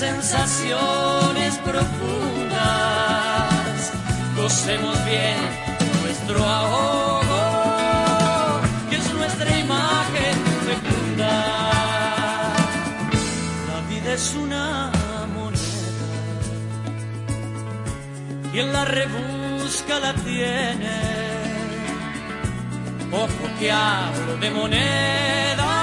sensaciones 0.00 1.52
profundas, 1.58 2.58
gocemos 4.34 4.96
bien 5.04 5.36
nuestro 6.02 6.42
ahogo, 6.42 7.42
que 8.88 8.96
es 8.96 9.12
nuestra 9.12 9.58
imagen 9.58 10.36
fecunda. 10.68 11.34
La 13.68 13.80
vida 13.90 14.14
es 14.14 14.34
una 14.36 14.90
moneda, 15.34 16.08
y 18.54 18.58
en 18.58 18.72
la 18.72 18.84
rebusca 18.86 20.00
la 20.00 20.14
tiene. 20.14 20.98
Ojo 23.12 23.44
que 23.58 23.70
hablo 23.70 24.38
de 24.40 24.50
monedas 24.50 25.79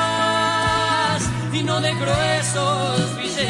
y 1.60 1.64
no 1.64 1.82
de 1.82 1.94
gruesos 1.96 3.18
billetes. 3.18 3.48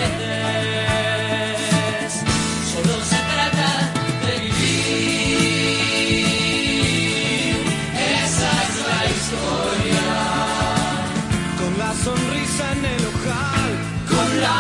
Solo 2.72 2.96
se 3.12 3.20
trata 3.34 3.70
de 4.26 4.34
vivir. 4.46 4.78
Esa 8.24 8.52
es 8.66 8.74
la 8.90 9.02
historia. 9.16 10.08
Con 11.60 11.72
la 11.84 11.92
sonrisa 12.06 12.66
en 12.78 12.84
el 12.96 13.04
ojal, 13.14 13.72
Con 14.14 14.30
la 14.46 14.60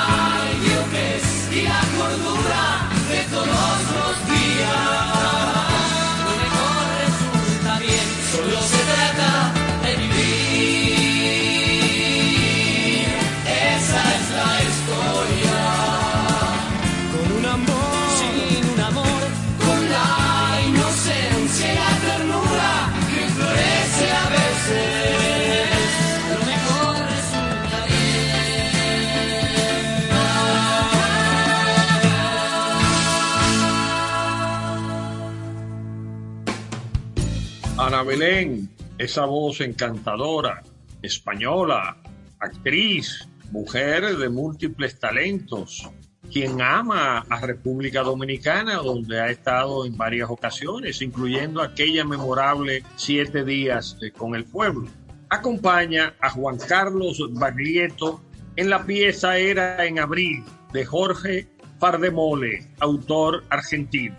idiotez 0.58 1.26
y 1.52 1.62
la 1.72 1.82
cordura 1.98 2.64
de 3.10 3.20
todos 3.36 3.78
los 3.98 4.16
días. 4.32 4.97
Belén, 38.08 38.70
esa 38.97 39.26
voz 39.26 39.60
encantadora, 39.60 40.64
española, 41.01 41.97
actriz, 42.39 43.28
mujer 43.51 44.16
de 44.16 44.30
múltiples 44.30 44.97
talentos, 44.97 45.89
quien 46.32 46.62
ama 46.62 47.26
a 47.30 47.41
República 47.41 48.03
Dominicana, 48.03 48.76
donde 48.76 49.20
ha 49.20 49.30
estado 49.30 49.86
en 49.86 49.97
varias 49.97 50.30
ocasiones, 50.30 51.01
incluyendo 51.01 51.62
aquella 51.62 52.05
memorable 52.05 52.82
siete 52.95 53.43
días 53.43 53.97
eh, 54.01 54.12
con 54.12 54.36
el 54.36 54.45
pueblo. 54.45 54.88
Acompaña 55.30 56.16
a 56.22 56.30
Juan 56.30 56.58
Carlos 56.58 57.22
Baglietto 57.34 58.24
en 58.55 58.70
la 58.70 58.86
pieza 58.86 59.38
Era 59.38 59.86
en 59.86 59.99
Abril 59.99 60.45
de 60.72 60.86
Jorge 60.86 61.49
Pardemole, 61.78 62.72
autor 62.80 63.43
argentino. 63.49 64.16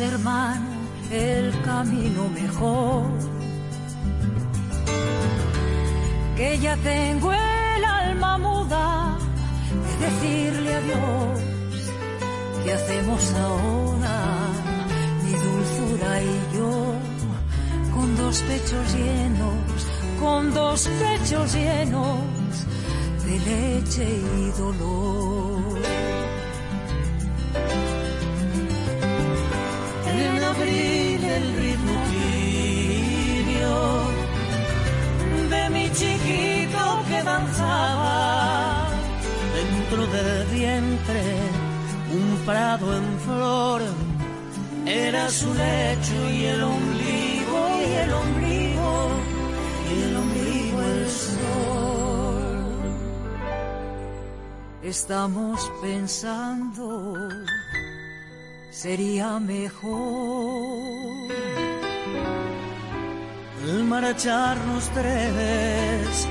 Hermano 0.00 0.66
el 1.10 1.52
camino 1.62 2.28
mejor. 2.28 3.34
que 6.36 6.58
ya 6.58 6.76
tengo 6.76 7.32
el 7.32 7.84
alma 7.84 8.38
muda 8.38 9.16
de 9.84 10.04
decirle 10.04 10.74
adiós. 10.74 11.40
¿Qué 12.64 12.72
hacemos 12.72 13.34
ahora, 13.34 14.16
mi 15.24 15.32
dulzura 15.32 16.22
y 16.22 16.56
yo? 16.56 16.94
Con 17.94 18.16
dos 18.16 18.42
pechos 18.42 18.94
llenos, 18.94 19.78
con 20.20 20.54
dos 20.54 20.88
pechos 21.02 21.54
llenos 21.54 22.20
de 23.24 23.38
leche 23.50 24.08
y 24.38 24.58
dolor. 24.58 25.23
Su 45.30 45.52
lecho 45.54 46.30
y 46.30 46.44
el 46.44 46.62
ombligo 46.62 47.68
y 47.80 47.92
el 47.92 48.12
ombligo 48.12 49.08
y 49.88 50.02
el 50.02 50.16
ombligo 50.16 50.82
el 50.82 51.10
sol. 51.10 52.44
Estamos 54.82 55.72
pensando 55.80 57.28
sería 58.70 59.38
mejor 59.40 59.94
el 63.64 63.84
marcharnos 63.84 64.90
tres, 64.90 66.28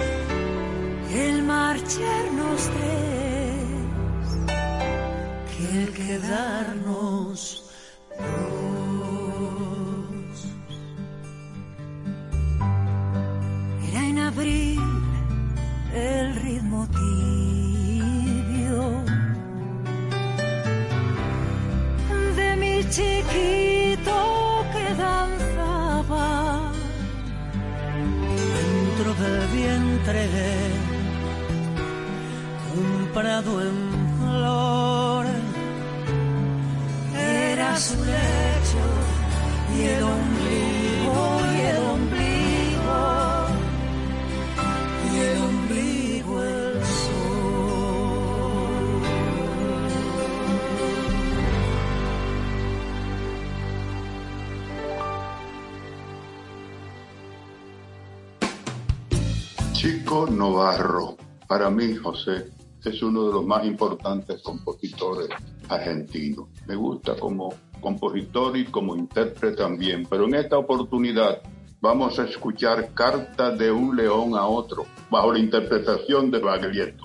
Chico 59.83 60.27
Novarro, 60.27 61.17
para 61.45 61.69
mí, 61.69 61.93
José, 61.95 62.53
es 62.85 63.03
uno 63.03 63.27
de 63.27 63.33
los 63.33 63.45
más 63.45 63.65
importantes 63.65 64.41
compositores 64.41 65.27
argentinos. 65.67 66.47
Me 66.65 66.75
gusta 66.77 67.17
como 67.17 67.53
compositor 67.81 68.55
y 68.55 68.63
como 68.63 68.95
intérprete 68.95 69.57
también, 69.57 70.07
pero 70.09 70.23
en 70.23 70.35
esta 70.35 70.57
oportunidad 70.57 71.41
vamos 71.81 72.17
a 72.17 72.23
escuchar 72.23 72.93
Carta 72.93 73.51
de 73.51 73.73
un 73.73 73.93
león 73.97 74.37
a 74.37 74.45
otro, 74.45 74.85
bajo 75.11 75.33
la 75.33 75.39
interpretación 75.39 76.31
de 76.31 76.39
Baglietto. 76.39 77.03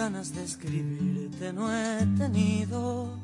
Ganas 0.00 0.34
de 0.34 0.42
escribirte 0.44 1.52
no 1.52 1.70
he 1.70 2.06
tenido. 2.16 3.18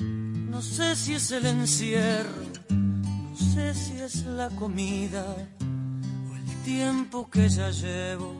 No 0.00 0.62
sé 0.62 0.96
si 0.96 1.12
es 1.20 1.30
el 1.32 1.44
encierro, 1.44 2.44
no 2.70 3.36
sé 3.36 3.74
si 3.74 3.94
es 4.00 4.24
la 4.24 4.48
comida 4.48 5.26
o 6.30 6.34
el 6.34 6.48
tiempo 6.64 7.28
que 7.28 7.46
ya 7.46 7.68
llevo 7.70 8.32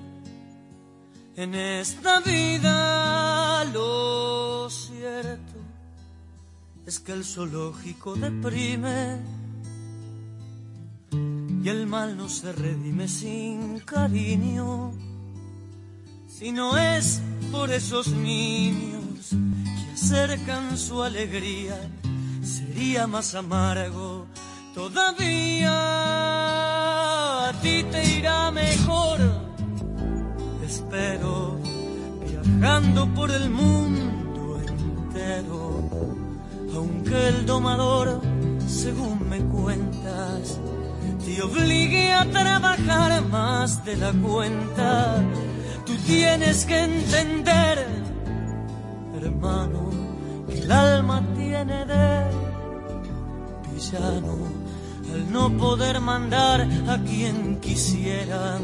en 1.37 1.55
esta 1.55 2.21
vida. 2.21 3.65
Lo 3.67 4.71
cierto 4.71 5.59
es 6.87 6.99
que 7.01 7.13
el 7.13 7.23
zoológico 7.23 8.15
deprime 8.15 9.19
y 11.63 11.69
el 11.69 11.87
mal 11.87 12.17
no 12.17 12.31
se 12.31 12.51
redime 12.53 13.09
sin 13.09 13.81
cariño, 13.81 15.08
si 16.39 16.53
no 16.53 16.79
es 16.79 17.21
por 17.51 17.73
esos 17.73 18.07
niños 18.09 19.31
que 19.31 19.93
acercan 19.93 20.79
su 20.79 21.03
alegría, 21.03 21.77
sería 22.45 23.09
más 23.09 23.35
amargo 23.35 24.27
todavía. 24.73 25.73
A 27.49 27.53
ti 27.61 27.83
te 27.91 28.19
irá 28.19 28.53
mejor, 28.53 29.19
espero, 30.65 31.59
viajando 32.25 33.13
por 33.15 33.33
el 33.33 33.51
mundo 33.51 34.61
entero, 34.61 35.91
aunque 36.73 37.29
el 37.29 37.47
domador, 37.47 38.21
según 38.69 39.29
me 39.29 39.41
cuentas, 39.41 40.61
te 41.25 41.43
obligue 41.43 42.13
a 42.13 42.25
trabajar 42.31 43.23
más 43.23 43.85
de 43.85 43.97
la 43.97 44.13
cuenta. 44.13 45.21
Tienes 46.09 46.65
que 46.65 46.85
entender, 46.85 47.87
hermano, 49.23 49.91
que 50.49 50.59
el 50.59 50.73
alma 50.73 51.23
tiene 51.37 51.85
de 51.85 52.25
villano 53.71 54.39
al 55.13 55.31
no 55.31 55.55
poder 55.59 56.01
mandar 56.01 56.67
a 56.89 56.97
quien 57.05 57.61
quisieran. 57.61 58.63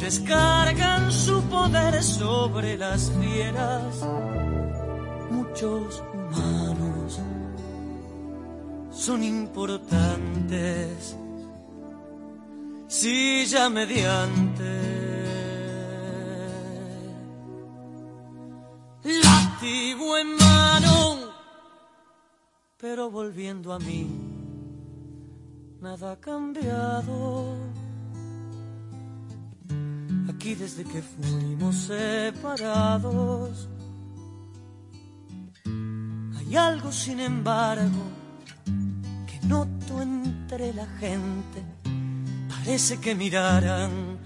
Descargan 0.00 1.12
su 1.12 1.42
poder 1.42 2.02
sobre 2.02 2.78
las 2.78 3.12
fieras. 3.20 4.02
Muchos 5.30 6.02
humanos 6.14 7.20
son 8.92 9.22
importantes 9.22 11.16
silla 12.88 13.68
mediante. 13.68 14.95
Látigo 19.06 20.18
en 20.18 20.36
mano, 20.36 21.32
pero 22.76 23.08
volviendo 23.08 23.72
a 23.72 23.78
mí, 23.78 24.04
nada 25.80 26.12
ha 26.12 26.16
cambiado. 26.16 27.54
Aquí 30.28 30.56
desde 30.56 30.82
que 30.82 31.02
fuimos 31.02 31.76
separados, 31.76 33.68
hay 36.36 36.56
algo 36.56 36.90
sin 36.90 37.20
embargo 37.20 38.02
que 39.28 39.46
noto 39.46 40.02
entre 40.02 40.74
la 40.74 40.86
gente 40.98 41.62
parece 42.48 42.98
que 42.98 43.14
miraran 43.14 44.18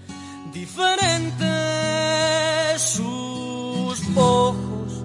diferente 0.51 1.45
sus 3.95 4.15
ojos 4.15 5.03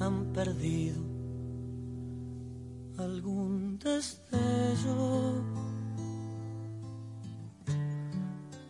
han 0.00 0.32
perdido 0.34 1.00
algún 2.98 3.78
destello 3.78 5.44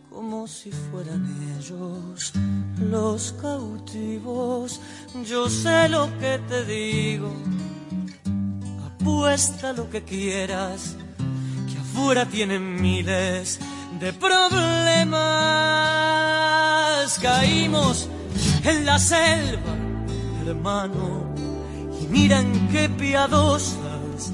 como 0.09 0.47
si 0.47 0.71
fueran 0.71 1.25
ellos 1.57 2.33
los 2.79 3.33
cautivos. 3.41 4.79
Yo 5.27 5.49
sé 5.49 5.89
lo 5.89 6.07
que 6.19 6.39
te 6.47 6.63
digo, 6.65 7.33
apuesta 8.85 9.73
lo 9.73 9.89
que 9.89 10.03
quieras, 10.03 10.95
que 11.71 11.79
afuera 11.79 12.27
tienen 12.27 12.79
miles 12.79 13.59
de 13.99 14.13
problemas. 14.13 15.01
Caímos 17.19 18.07
en 18.63 18.85
la 18.85 18.99
selva, 18.99 19.75
hermano, 20.45 21.33
y 22.01 22.07
miran 22.07 22.69
qué 22.69 22.89
piadosas 22.89 24.31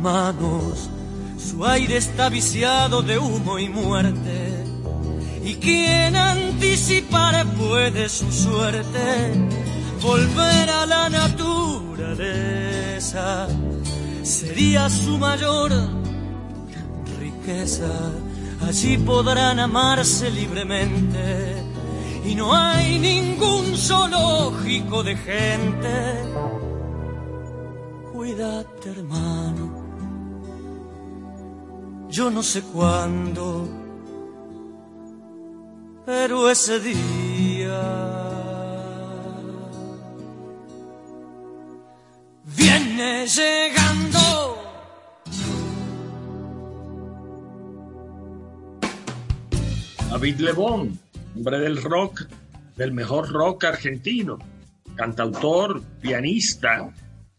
manos. 0.00 0.90
Su 1.38 1.64
aire 1.66 1.96
está 1.96 2.28
viciado 2.28 3.02
de 3.02 3.18
humo 3.18 3.58
y 3.58 3.68
muerte 3.68 4.64
y 5.44 5.54
quien 5.56 6.14
anticipar 6.14 7.44
puede 7.54 8.08
su 8.08 8.30
suerte, 8.30 9.48
volver 10.00 10.70
a 10.70 10.86
la 10.86 11.08
naturaleza 11.08 11.88
sería 14.22 14.88
su 14.88 15.18
mayor 15.18 15.72
riqueza. 17.18 17.90
Allí 18.64 18.96
podrán 18.98 19.58
amarse 19.58 20.30
libremente 20.30 21.71
y 22.24 22.34
no 22.34 22.54
hay 22.54 22.98
ningún 22.98 23.76
zoológico 23.76 25.02
de 25.02 25.16
gente. 25.16 25.94
Cuídate 28.12 28.90
hermano, 28.90 29.64
yo 32.08 32.30
no 32.30 32.42
sé 32.42 32.62
cuándo 32.62 33.82
pero 36.04 36.50
ese 36.50 36.80
día 36.80 37.80
viene 42.56 43.26
llegando. 43.26 44.58
David 50.10 50.40
Lebón, 50.40 50.98
hombre 51.34 51.58
del 51.58 51.82
rock, 51.82 52.26
del 52.76 52.92
mejor 52.92 53.30
rock 53.30 53.64
argentino, 53.64 54.38
cantautor, 54.96 55.82
pianista, 56.00 56.90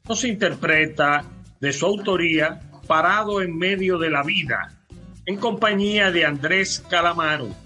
nos 0.07 0.23
interpreta 0.23 1.23
de 1.59 1.73
su 1.73 1.85
autoría 1.85 2.59
Parado 2.87 3.41
en 3.41 3.57
medio 3.57 3.97
de 3.97 4.09
la 4.09 4.23
vida, 4.23 4.73
en 5.25 5.37
compañía 5.37 6.11
de 6.11 6.25
Andrés 6.25 6.83
Calamaro 6.89 7.63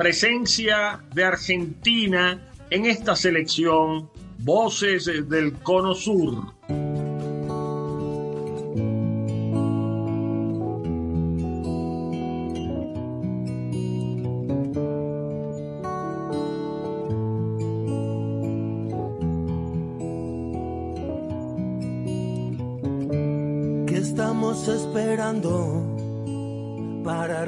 presencia 0.00 0.98
de 1.12 1.24
Argentina 1.24 2.40
en 2.70 2.86
esta 2.86 3.14
selección 3.14 4.08
Voces 4.38 5.04
del 5.28 5.52
Cono 5.58 5.94
Sur. 5.94 6.54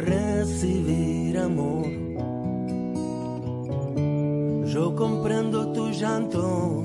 Recibir 0.02 1.38
amor? 1.38 1.86
Yo 4.66 4.94
comprendo 4.96 5.72
tu 5.72 5.90
llanto, 5.90 6.82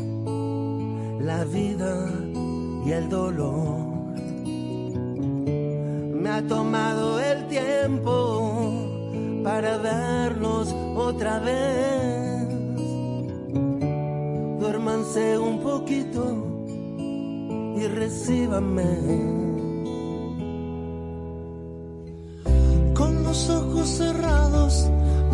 la 1.19 1.43
vida 1.45 2.11
y 2.85 2.91
el 2.91 3.09
dolor. 3.09 3.87
Me 6.21 6.29
ha 6.29 6.45
tomado 6.47 7.19
el 7.19 7.47
tiempo 7.47 8.73
para 9.43 9.77
verlos 9.77 10.73
otra 10.95 11.39
vez. 11.39 12.47
Duérmanse 14.59 15.37
un 15.37 15.59
poquito 15.59 16.23
y 17.77 17.87
recíbanme. 17.87 19.36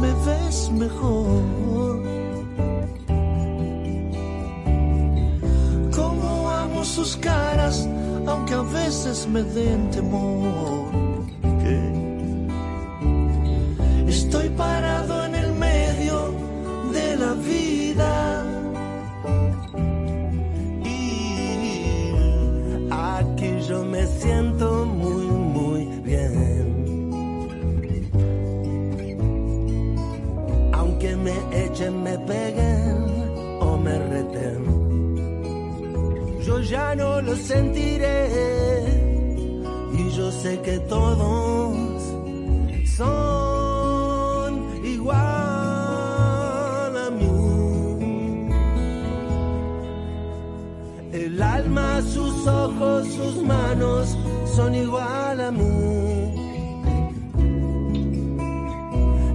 Me 0.04 0.12
ves 0.26 0.70
mejor. 0.70 1.74
sus 6.86 7.16
caras, 7.16 7.88
aunque 8.28 8.54
a 8.54 8.62
veces 8.62 9.26
me 9.28 9.42
den 9.42 9.90
temor. 9.90 11.13
Peguen 32.20 33.60
o 33.60 33.78
me 33.78 34.00
reten 34.10 34.74
yo 36.46 36.60
ya 36.60 36.96
no 36.96 37.22
lo 37.22 37.36
sentiré. 37.36 38.30
Y 39.94 40.10
yo 40.12 40.32
sé 40.32 40.60
que 40.62 40.80
todos 40.80 41.76
son 42.98 44.52
igual 44.86 45.18
a 46.98 47.10
mí. 47.12 48.50
El 51.14 51.42
alma, 51.42 52.02
sus 52.02 52.48
ojos, 52.48 53.08
sus 53.08 53.44
manos 53.44 54.18
son 54.56 54.76
igual 54.76 55.42
a 55.42 55.52
mí. 55.52 56.34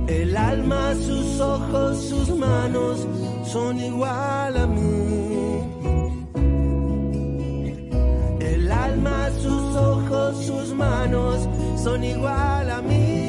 El 0.09 0.37
alma, 0.37 0.95
sus 0.95 1.41
ojos, 1.41 1.58
sus 1.97 2.29
manos 2.37 3.07
son 3.45 3.79
igual 3.79 4.57
a 4.57 4.67
mí. 4.67 5.19
sus 9.43 9.77
ojos, 9.77 10.45
sus 10.45 10.75
manos 10.75 11.49
son 11.83 12.03
igual 12.05 12.71
a 12.71 12.83
mí. 12.83 13.29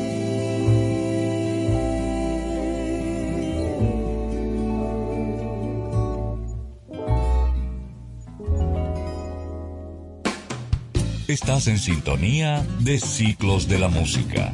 Estás 11.27 11.67
en 11.67 11.77
sintonía 11.77 12.65
de 12.79 12.99
Ciclos 12.99 13.67
de 13.67 13.77
la 13.77 13.87
Música. 13.87 14.51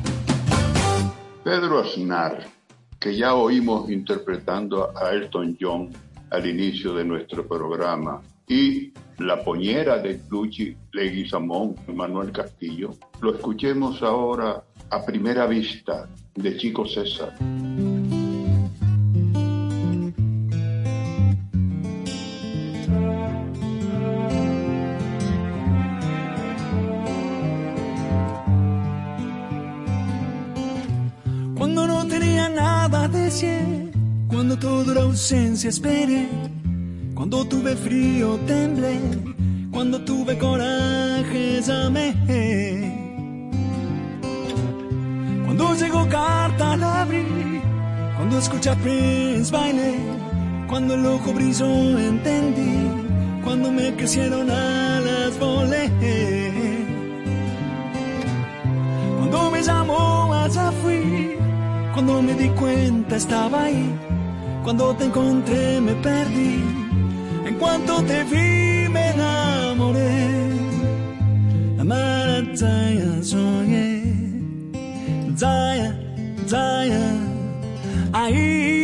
Pedro 1.45 1.79
Aznar, 1.79 2.54
que 3.05 3.15
ya 3.15 3.35
oímos 3.35 3.91
interpretando 3.91 4.89
a 4.97 5.11
Elton 5.11 5.55
John 5.61 5.91
al 6.31 6.49
inicio 6.49 6.95
de 6.95 7.05
nuestro 7.05 7.47
programa, 7.47 8.19
y 8.47 8.93
la 9.19 9.43
poñera 9.43 9.99
de 9.99 10.19
Luchi 10.27 10.75
Leguizamón, 10.91 11.75
Manuel 11.93 12.31
Castillo. 12.31 12.95
Lo 13.21 13.35
escuchemos 13.35 14.01
ahora 14.01 14.63
a 14.89 15.05
primera 15.05 15.45
vista 15.45 16.09
de 16.33 16.57
Chico 16.57 16.87
César. 16.87 17.35
Ausencia 35.25 35.71
esperé. 35.71 36.27
Cuando 37.15 37.45
tuve 37.45 37.75
frío 37.75 38.37
temblé, 38.45 38.99
cuando 39.71 39.99
tuve 40.01 40.37
coraje 40.37 41.61
llamé. 41.65 42.13
Cuando 45.45 45.73
llegó 45.73 46.07
carta 46.09 46.77
la 46.77 47.01
abrí, 47.01 47.25
cuando 48.15 48.37
escuché 48.37 48.69
a 48.69 48.75
Prince 48.75 49.51
bailé, 49.51 49.95
cuando 50.67 50.93
el 50.93 51.03
ojo 51.03 51.33
brilló 51.33 51.97
entendí, 51.97 52.87
cuando 53.43 53.71
me 53.71 53.95
crecieron 53.95 54.47
alas 54.51 55.39
volé. 55.39 55.89
Cuando 59.17 59.49
me 59.49 59.63
llamó 59.63 60.35
allá 60.35 60.71
fui, 60.83 61.31
cuando 61.95 62.21
me 62.21 62.35
di 62.35 62.49
cuenta 62.49 63.15
estaba 63.15 63.63
ahí 63.63 64.04
Cuando 64.65 64.95
te 64.95 65.05
encontré 65.05 65.79
me 65.79 65.93
perdí. 65.93 66.63
En 67.45 67.55
cuanto 67.59 68.01
te 68.01 68.23
vi 68.23 68.89
me 68.89 69.11
enamoré. 69.11 70.49
Amara 71.79 72.41
Zaya 72.55 73.21
soñé. 73.21 74.01
Zaya, 75.37 75.95
Zaya. 76.47 77.11
Ahí. 78.11 78.74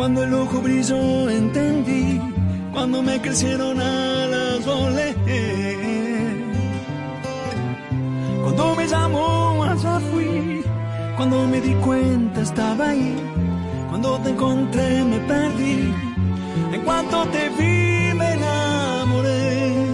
Cuando 0.00 0.24
el 0.24 0.32
ojo 0.32 0.62
brilló 0.62 1.28
entendí, 1.28 2.18
cuando 2.72 3.02
me 3.02 3.20
crecieron 3.20 3.78
alas 3.78 4.64
volé. 4.64 5.14
Cuando 8.42 8.74
me 8.76 8.86
llamó 8.88 9.62
allá 9.62 10.00
fui, 10.10 10.64
cuando 11.18 11.46
me 11.46 11.60
di 11.60 11.74
cuenta 11.84 12.40
estaba 12.40 12.88
ahí, 12.88 13.14
cuando 13.90 14.18
te 14.20 14.30
encontré 14.30 15.04
me 15.04 15.18
perdí, 15.18 15.92
en 16.72 16.80
cuanto 16.80 17.26
te 17.26 17.50
vi 17.58 18.14
me 18.20 18.28
enamoré. 18.38 19.86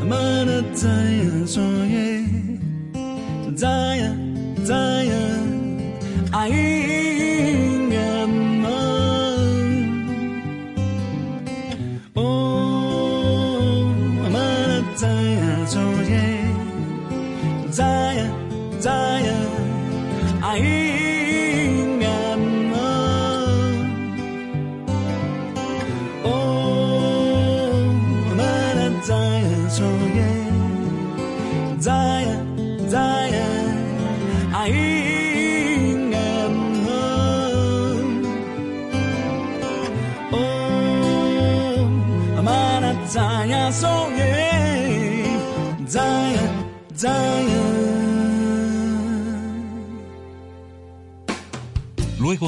Amara 0.00 0.62
Zaya 0.74 1.46
soñé. 1.46 2.24
Zaya, 3.58 3.58
Zaya, 3.58 4.05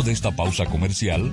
De 0.05 0.13
esta 0.13 0.31
pausa 0.31 0.65
comercial, 0.65 1.33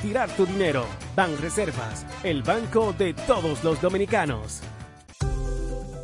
tu 0.35 0.45
dinero. 0.45 0.85
Banreservas, 1.15 2.05
el 2.23 2.41
banco 2.41 2.93
de 2.93 3.13
todos 3.13 3.63
los 3.63 3.81
dominicanos. 3.81 4.61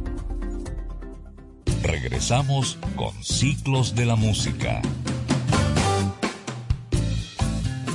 Regresamos 1.82 2.78
con 2.96 3.12
Ciclos 3.22 3.94
de 3.94 4.06
la 4.06 4.16
Música. 4.16 4.80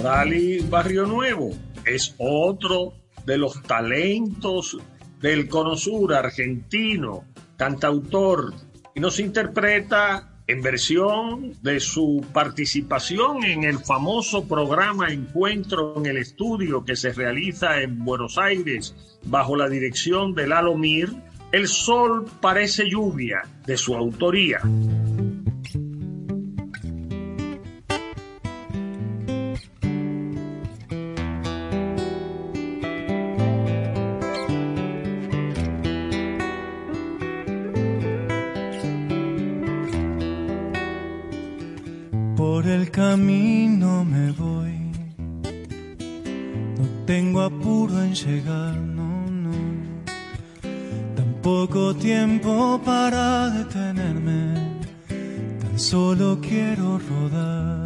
Rally 0.02 0.60
Barrio 0.70 1.06
Nuevo 1.06 1.52
es 1.86 2.16
otro 2.18 2.94
de 3.26 3.38
los 3.38 3.62
talentos 3.64 4.78
del 5.22 5.48
Cono 5.48 5.78
Sur 5.78 6.14
argentino, 6.14 7.24
cantautor, 7.58 8.54
y 8.95 8.99
nos 8.99 9.20
interpreta 9.20 10.30
en 10.47 10.62
versión 10.62 11.54
de 11.62 11.80
su 11.80 12.26
participación 12.34 13.43
en 13.43 13.64
el 13.64 13.80
famoso 13.80 14.47
programa 14.47 15.10
Encuentro 15.10 15.95
en 15.97 16.06
el 16.06 16.18
Estudio 16.18 16.84
que 16.84 16.95
se 16.95 17.14
realiza 17.14 17.82
en 17.82 18.04
Buenos 18.04 18.38
Aires 18.38 18.93
bajo 19.24 19.56
la 19.56 19.70
dirección 19.70 20.36
de 20.36 20.47
Lalo 20.47 20.76
Mir, 20.76 21.10
El 21.51 21.68
Sol 21.68 22.26
parece 22.41 22.89
lluvia, 22.89 23.43
de 23.66 23.78
su 23.78 23.95
autoría. 23.95 24.60
Llegar, 48.14 48.76
no, 48.76 49.26
no. 49.30 49.51
Tampoco 51.16 51.95
tiempo 51.95 52.80
para 52.86 53.49
detenerme. 53.49 54.53
Tan 55.59 55.80
solo 55.80 56.39
quiero 56.39 56.99
rodar. 56.99 57.83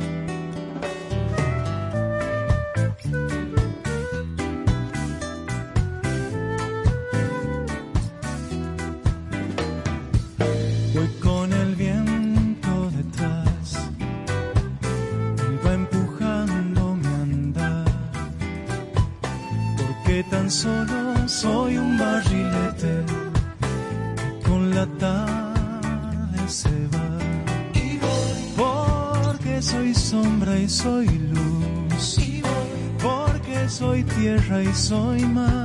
Soy 34.87 35.19
mar, 35.25 35.56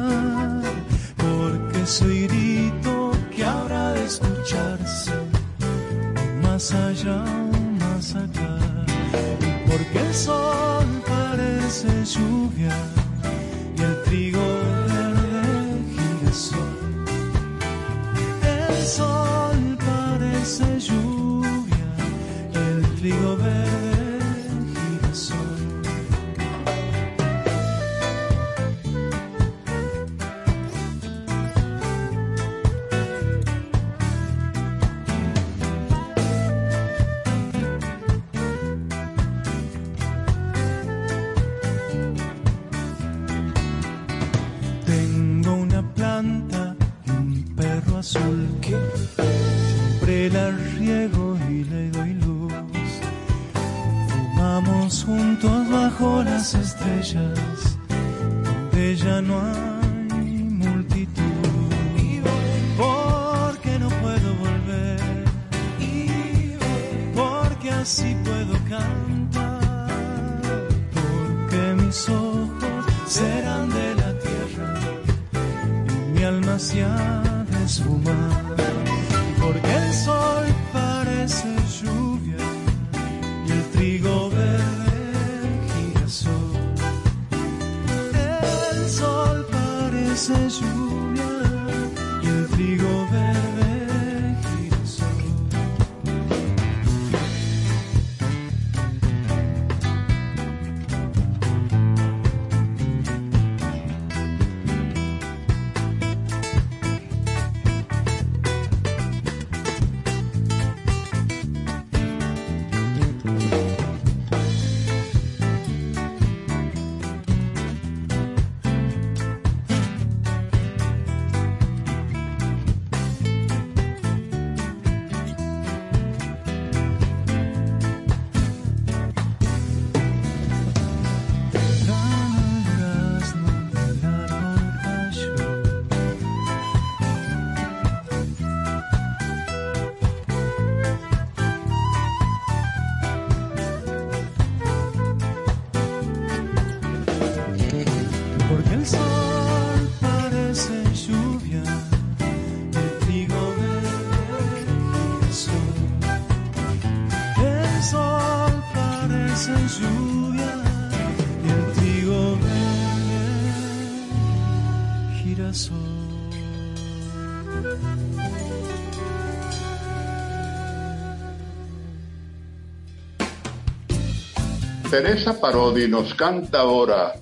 Teresa 174.92 175.40
Parodi 175.40 175.88
nos 175.88 176.12
canta 176.12 176.60
ahora 176.60 177.14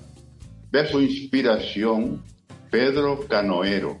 de 0.71 0.85
su 0.87 0.99
inspiración 0.99 2.21
Pedro 2.69 3.25
Canoero. 3.29 4.00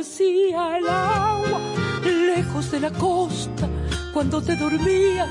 Mesía 0.00 0.78
el 0.78 0.88
agua, 0.88 1.60
lejos 2.02 2.70
de 2.70 2.80
la 2.80 2.90
costa, 2.90 3.68
cuando 4.14 4.40
te 4.40 4.56
dormías. 4.56 5.28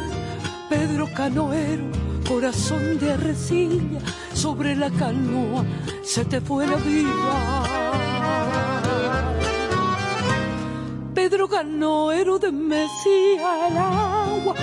Pedro 0.70 1.10
Canoero, 1.12 1.86
corazón 2.28 3.00
de 3.00 3.14
arrecilla, 3.14 4.00
sobre 4.32 4.76
la 4.76 4.92
canoa 4.92 5.66
se 6.04 6.24
te 6.24 6.40
fue 6.40 6.68
la 6.68 6.76
vida. 6.76 7.64
Pedro 11.16 11.50
Canoero 11.50 12.38
de 12.38 12.52
Mesía 12.52 13.70
el 13.70 13.76
agua, 13.76 14.54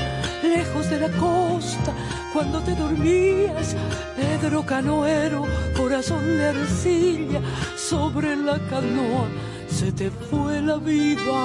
lejos 0.44 0.88
de 0.88 1.00
la 1.00 1.08
costa, 1.18 1.92
cuando 2.32 2.60
te 2.60 2.76
dormías. 2.76 3.74
Pedro 4.14 4.64
Canoero, 4.64 5.42
corazón 5.76 6.24
de 6.24 6.46
arcilla, 6.46 7.40
sobre 7.74 8.36
la 8.36 8.60
canoa 8.68 9.26
se 9.76 9.92
te 9.92 10.10
fue 10.10 10.62
la 10.62 10.78
vida. 10.78 11.42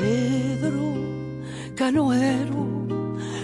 Pedro, 0.00 0.94
canoero, 1.74 2.66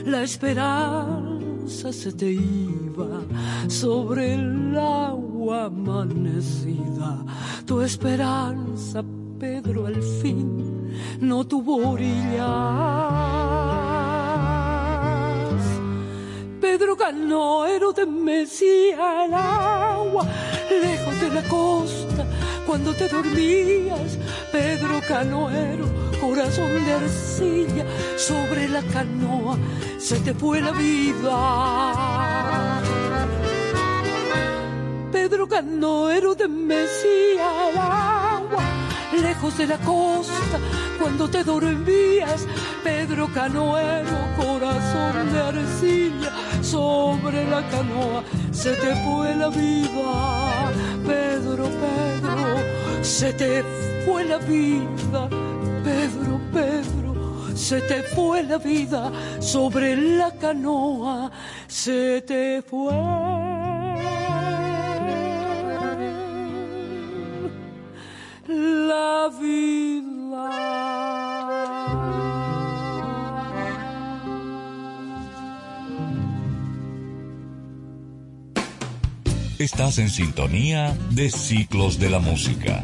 la 0.04 0.22
esperanza 0.22 1.92
se 1.92 2.12
te 2.12 2.30
iba 2.30 3.22
sobre 3.66 4.34
el 4.34 4.78
agua 4.78 5.64
amanecida 5.64 7.24
tu 7.68 7.82
esperanza, 7.82 9.04
Pedro, 9.38 9.86
al 9.88 10.02
fin 10.02 10.90
no 11.20 11.46
tuvo 11.46 11.90
orillas. 11.90 12.38
Pedro 16.62 16.96
canoero 16.96 17.92
te 17.92 18.06
mecía 18.06 19.26
el 19.26 19.34
agua 19.34 20.26
lejos 20.70 21.20
de 21.20 21.28
la 21.28 21.42
costa 21.42 22.26
cuando 22.66 22.94
te 22.94 23.06
dormías, 23.06 24.16
Pedro 24.50 25.02
Canoero, 25.06 25.84
corazón 26.22 26.86
de 26.86 26.92
arcilla, 26.94 27.84
sobre 28.16 28.66
la 28.70 28.80
canoa 28.82 29.58
se 29.98 30.18
te 30.20 30.32
fue 30.32 30.62
la 30.62 30.72
vida. 30.72 32.37
Pedro 35.28 35.46
Canoero 35.46 36.34
de 36.34 36.48
Mesía 36.48 37.68
al 37.68 37.76
agua, 37.76 38.64
lejos 39.20 39.58
de 39.58 39.66
la 39.66 39.76
costa, 39.76 40.58
cuando 40.98 41.28
te 41.28 41.44
dormías, 41.44 42.46
Pedro 42.82 43.28
Canoero, 43.34 44.16
corazón 44.38 45.30
de 45.30 45.38
arcilla, 45.38 46.32
sobre 46.62 47.44
la 47.44 47.60
canoa 47.68 48.24
se 48.52 48.70
te 48.70 48.94
fue 49.04 49.36
la 49.36 49.48
vida. 49.48 50.72
Pedro, 51.06 51.64
Pedro, 51.66 53.04
se 53.04 53.30
te 53.34 53.62
fue 54.06 54.24
la 54.24 54.38
vida. 54.38 55.28
Pedro, 55.84 56.40
Pedro, 56.54 57.54
se 57.54 57.82
te 57.82 58.02
fue 58.02 58.44
la 58.44 58.56
vida. 58.56 59.12
Sobre 59.40 59.94
la 59.94 60.30
canoa 60.30 61.30
se 61.66 62.22
te 62.22 62.62
fue. 62.62 63.47
La 68.48 69.30
vida. 69.38 70.48
Estás 79.58 79.98
en 79.98 80.08
sintonía 80.08 80.96
de 81.10 81.28
Ciclos 81.28 81.98
de 81.98 82.08
la 82.08 82.20
Música. 82.20 82.82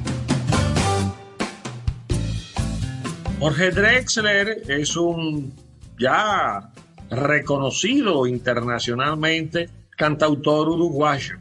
Jorge 3.41 3.70
Drexler 3.70 4.65
es 4.69 4.95
un 4.99 5.55
ya 5.99 6.70
reconocido 7.09 8.27
internacionalmente 8.27 9.70
cantautor 9.97 10.69
uruguayo. 10.69 11.36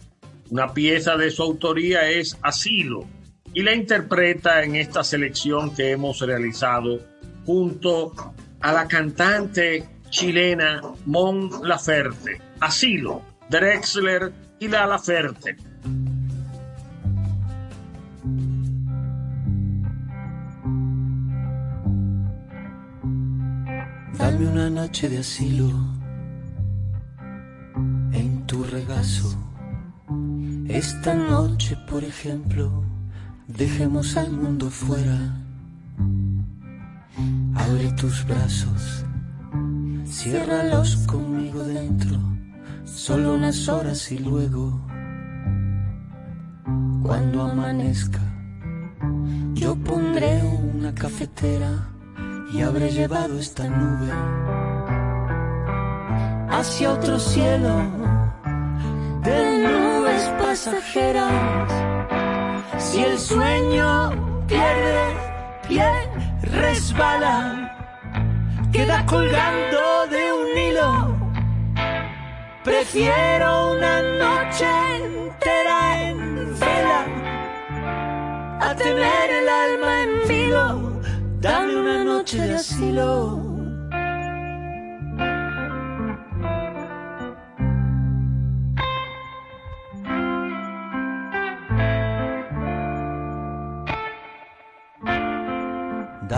Una 0.50 0.74
pieza 0.74 1.18
de 1.18 1.30
su 1.30 1.44
autoría 1.44 2.10
es 2.10 2.38
Asilo 2.42 3.06
y 3.54 3.62
la 3.62 3.74
interpreta 3.74 4.64
en 4.64 4.76
esta 4.76 5.04
selección 5.04 5.76
que 5.76 5.92
hemos 5.92 6.20
realizado 6.22 7.00
junto 7.46 8.14
a 8.62 8.72
la 8.72 8.88
cantante 8.88 9.88
chilena 10.10 10.82
Mon 11.06 11.50
Laferte. 11.68 12.42
Asilo, 12.60 13.22
Drexler 13.50 14.32
y 14.60 14.68
la 14.68 14.88
Laferte. 14.88 15.58
Dame 24.18 24.48
una 24.48 24.70
noche 24.70 25.10
de 25.10 25.18
asilo 25.20 25.70
en 28.14 28.46
tu 28.48 28.64
regazo. 28.64 29.38
Esta 30.68 31.14
noche, 31.14 31.76
por 31.90 32.04
ejemplo, 32.04 32.93
dejemos 33.48 34.18
al 34.18 34.32
mundo 34.32 34.70
fuera. 34.70 35.38
Abre 37.56 37.92
tus 37.94 38.26
brazos, 38.26 39.06
ciérralos 40.06 40.98
conmigo 41.08 41.64
dentro 41.64 42.34
solo 42.86 43.34
unas 43.34 43.68
horas 43.68 44.12
y 44.12 44.20
luego, 44.20 44.80
cuando 47.02 47.42
amanezca, 47.42 48.22
yo 49.54 49.76
pondré 49.76 50.42
una 50.76 50.94
cafetera 50.94 51.90
y 52.54 52.62
habré 52.62 52.92
llevado 52.92 53.40
esta 53.40 53.68
nube 53.68 54.12
hacia 56.50 56.94
otro 56.94 57.20
cielo 57.20 57.76
de 59.24 59.68
nubes 59.68 60.30
pasajeras. 60.40 62.23
Si 62.78 63.04
el 63.04 63.18
sueño 63.18 64.46
pierde 64.48 65.16
pie, 65.68 65.90
resbala, 66.44 67.76
queda 68.72 69.06
colgando 69.06 70.08
de 70.10 70.34
un 70.34 70.58
hilo 70.58 71.24
Prefiero 72.64 73.74
una 73.74 74.02
noche 74.02 74.66
entera 74.96 76.10
en 76.10 76.58
vela 76.58 77.06
a 78.62 78.74
tener 78.74 79.30
el 79.30 79.50
alma 79.50 80.04
en 80.04 80.22
filo. 80.28 81.02
Dame 81.42 81.76
una 81.76 82.06
noche 82.06 82.38
de 82.38 82.56
asilo. 82.56 83.53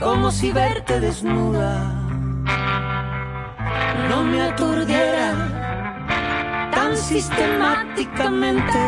como 0.00 0.30
si 0.30 0.52
verte 0.52 1.00
desnuda 1.00 1.92
no 4.08 4.24
me 4.24 4.42
aturdiera 4.42 5.54
sistemáticamente. 6.96 8.78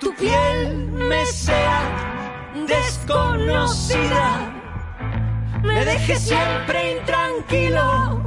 Tu 0.00 0.14
piel 0.14 0.88
me 0.92 1.26
sea 1.26 1.82
desconocida, 2.66 4.52
me 5.62 5.84
deje 5.84 6.16
siempre 6.16 6.98
intranquilo. 6.98 8.22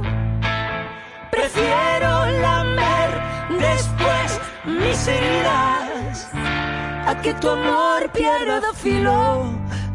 Prefiero 1.30 2.26
lamer 2.40 3.10
después 3.58 4.40
mis 4.64 5.08
heridas 5.08 6.30
a 7.06 7.20
que 7.22 7.34
tu 7.34 7.48
amor 7.48 8.10
pierda 8.12 8.72
filo. 8.74 9.63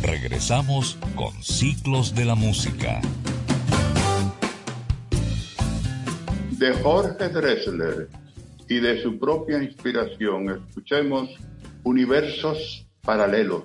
Regresamos 0.01 0.97
con 1.15 1.31
Ciclos 1.43 2.15
de 2.15 2.25
la 2.25 2.35
Música. 2.35 3.01
De 6.57 6.73
Jorge 6.81 7.29
Dressler 7.29 8.09
y 8.67 8.79
de 8.79 9.03
su 9.03 9.19
propia 9.19 9.61
inspiración, 9.61 10.49
escuchemos 10.49 11.29
Universos 11.83 12.87
Paralelos. 13.03 13.63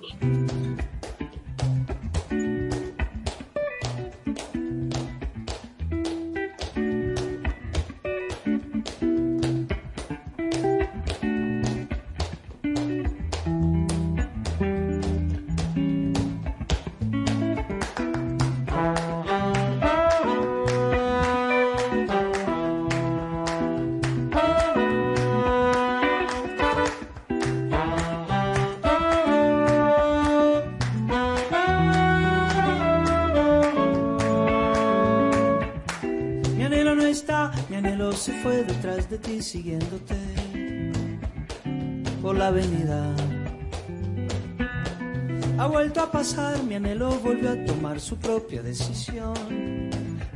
Mi 46.67 46.75
anhelo 46.75 47.11
volvió 47.19 47.51
a 47.51 47.65
tomar 47.65 48.01
su 48.01 48.17
propia 48.17 48.61
decisión, 48.61 49.33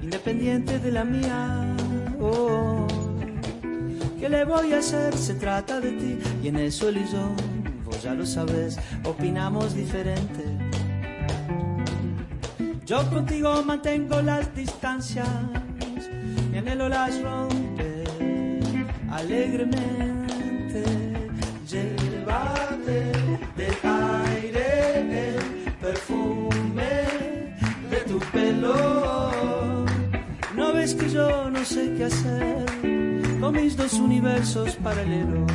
independiente 0.01 0.79
de 0.79 0.89
la 0.89 1.03
mía. 1.03 1.75
Oh, 2.21 2.87
¿Qué 4.17 4.29
le 4.29 4.45
voy 4.45 4.71
a 4.71 4.77
hacer? 4.77 5.13
Se 5.17 5.33
trata 5.33 5.81
de 5.81 5.91
ti 5.91 6.17
y 6.41 6.47
en 6.47 6.57
eso 6.57 6.87
él 6.87 6.97
y 6.97 7.11
yo, 7.11 7.35
vos 7.83 8.01
ya 8.01 8.13
lo 8.13 8.25
sabes, 8.25 8.79
opinamos 9.03 9.75
diferente. 9.75 10.45
Yo 12.85 13.09
contigo 13.09 13.61
mantengo 13.63 14.21
las 14.21 14.55
distancias, 14.55 15.27
mi 16.51 16.57
anhelo 16.57 16.87
las 16.87 17.21
rompe 17.21 18.05
alegremente. 19.09 19.90
Qué 31.97 32.05
hacer 32.05 32.65
con 33.39 33.55
mis 33.55 33.75
dos 33.75 33.93
universos 33.93 34.75
paralelos. 34.75 35.51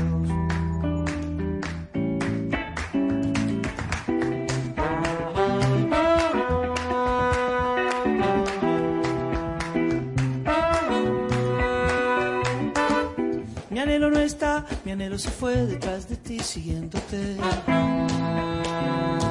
Mi 14.85 14.93
anhelo 14.93 15.19
se 15.19 15.31
fue 15.31 15.67
detrás 15.67 16.09
de 16.09 16.17
ti, 16.17 16.39
siguiéndote 16.39 17.37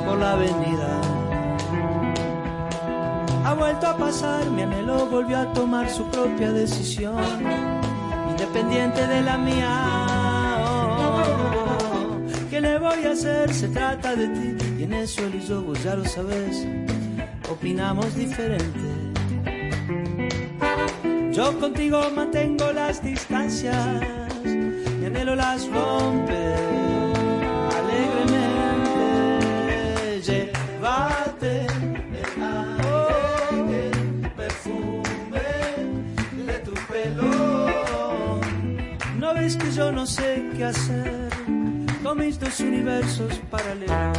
por 0.06 0.18
la 0.18 0.34
avenida. 0.34 1.24
Ha 3.46 3.54
vuelto 3.54 3.88
a 3.88 3.96
pasar, 3.96 4.50
mi 4.50 4.64
anhelo 4.64 5.06
volvió 5.06 5.38
a 5.38 5.54
tomar 5.54 5.90
su 5.90 6.10
propia 6.10 6.52
decisión, 6.52 7.16
independiente 8.32 9.06
de 9.06 9.22
la 9.22 9.38
mía. 9.38 10.66
Oh, 10.68 12.18
¿Qué 12.50 12.60
le 12.60 12.80
voy 12.80 13.06
a 13.06 13.12
hacer? 13.12 13.54
Se 13.54 13.68
trata 13.68 14.16
de 14.16 14.28
ti, 14.30 14.58
y 14.80 14.84
en 14.84 14.94
eso 14.94 15.24
él 15.26 15.36
y 15.36 15.48
yo, 15.48 15.62
vos 15.62 15.82
ya 15.84 15.96
lo 15.96 16.06
sabes, 16.06 16.66
opinamos 17.50 18.16
diferente. 18.16 18.80
Yo 21.32 21.60
contigo 21.60 22.02
mantengo 22.16 22.72
las 22.72 23.04
distancias 23.04 24.02
anhelo 25.16 25.36
las 25.36 25.68
rompe 25.70 26.56
alegremente. 27.78 30.22
Llévate 30.22 31.24
Ves 39.46 39.58
que 39.58 39.72
yo 39.74 39.92
no 39.92 40.08
sé 40.08 40.44
qué 40.58 40.66
hacer 40.66 41.30
con 42.02 42.18
mis 42.18 42.40
dos 42.40 42.60
universos 42.62 43.32
paralelos. 43.52 44.18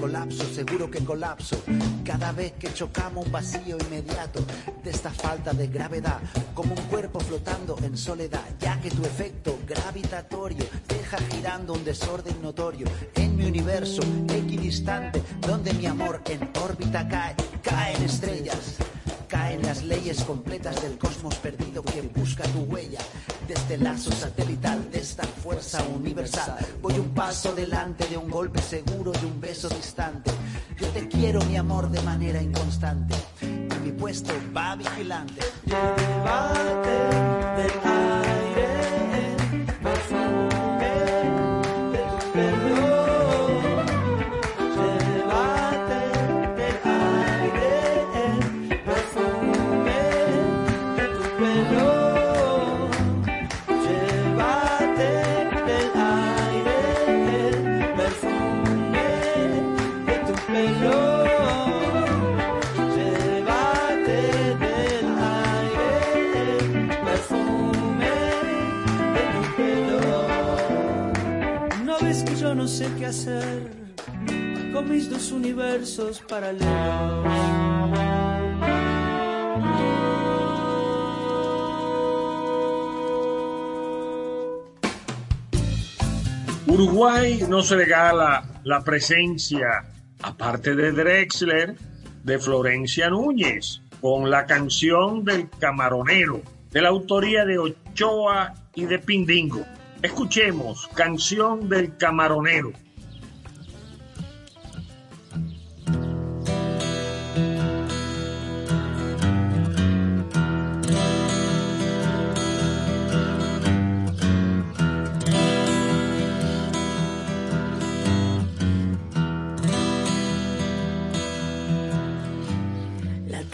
colapso, 0.00 0.44
seguro 0.52 0.90
que 0.90 1.04
colapso. 1.04 1.62
Cada 2.04 2.32
vez 2.32 2.54
que 2.58 2.72
chocamos 2.72 3.26
un 3.26 3.30
vacío 3.30 3.76
inmediato 3.78 4.40
de 4.82 4.90
esta 4.90 5.10
falta 5.10 5.52
de 5.52 5.68
gravedad, 5.68 6.18
como 6.54 6.74
un 6.74 6.82
cuerpo 6.88 7.20
flotando 7.20 7.76
en 7.82 7.96
soledad, 7.96 8.44
ya 8.58 8.80
que 8.80 8.90
tu 8.90 9.04
efecto 9.04 9.58
gravitatorio 9.64 10.64
deja 10.88 11.18
girando 11.30 11.74
un 11.74 11.84
desorden 11.84 12.42
notorio 12.42 12.86
en 13.14 13.36
mi 13.36 13.44
universo 13.44 14.02
equidistante, 14.28 15.22
donde 15.40 15.72
mi 15.74 15.86
amor 15.86 16.20
en 16.28 16.50
órbita 16.60 17.06
cae, 17.06 17.36
caen 17.62 18.02
estrellas 18.02 18.87
caen 19.28 19.62
las 19.62 19.84
leyes 19.84 20.24
completas 20.24 20.82
del 20.82 20.98
cosmos 20.98 21.36
perdido 21.36 21.82
que 21.82 22.02
busca 22.02 22.44
tu 22.44 22.60
huella. 22.60 22.98
Desde 23.46 23.74
el 23.74 23.84
lazo 23.84 24.10
satelital 24.10 24.90
de 24.90 24.98
esta 24.98 25.24
fuerza 25.24 25.84
universal, 25.84 26.56
voy 26.82 26.98
un 26.98 27.10
paso 27.10 27.54
delante 27.54 28.06
de 28.08 28.16
un 28.16 28.30
golpe 28.30 28.60
seguro 28.60 29.12
y 29.22 29.26
un 29.26 29.40
beso 29.40 29.68
distante. 29.68 30.30
Yo 30.80 30.88
te 30.88 31.06
quiero, 31.08 31.40
mi 31.44 31.56
amor, 31.56 31.90
de 31.90 32.00
manera 32.02 32.42
inconstante. 32.42 33.14
Y 33.42 33.78
mi 33.84 33.92
puesto 33.92 34.32
va 34.56 34.74
vigilante. 34.74 35.42
Dos 75.06 75.30
universos 75.30 76.20
paralelos. 76.28 76.68
Uruguay 86.66 87.44
no 87.48 87.62
se 87.62 87.76
regala 87.76 88.44
la 88.64 88.82
presencia, 88.82 89.86
aparte 90.20 90.74
de 90.74 90.92
Drexler, 90.92 91.76
de 92.24 92.38
Florencia 92.38 93.08
Núñez, 93.08 93.80
con 94.00 94.30
la 94.30 94.46
canción 94.46 95.24
del 95.24 95.48
camaronero, 95.58 96.42
de 96.70 96.82
la 96.82 96.88
autoría 96.88 97.44
de 97.44 97.58
Ochoa 97.58 98.54
y 98.74 98.84
de 98.84 98.98
Pindingo. 98.98 99.64
Escuchemos, 100.02 100.88
canción 100.94 101.68
del 101.68 101.96
camaronero. 101.96 102.72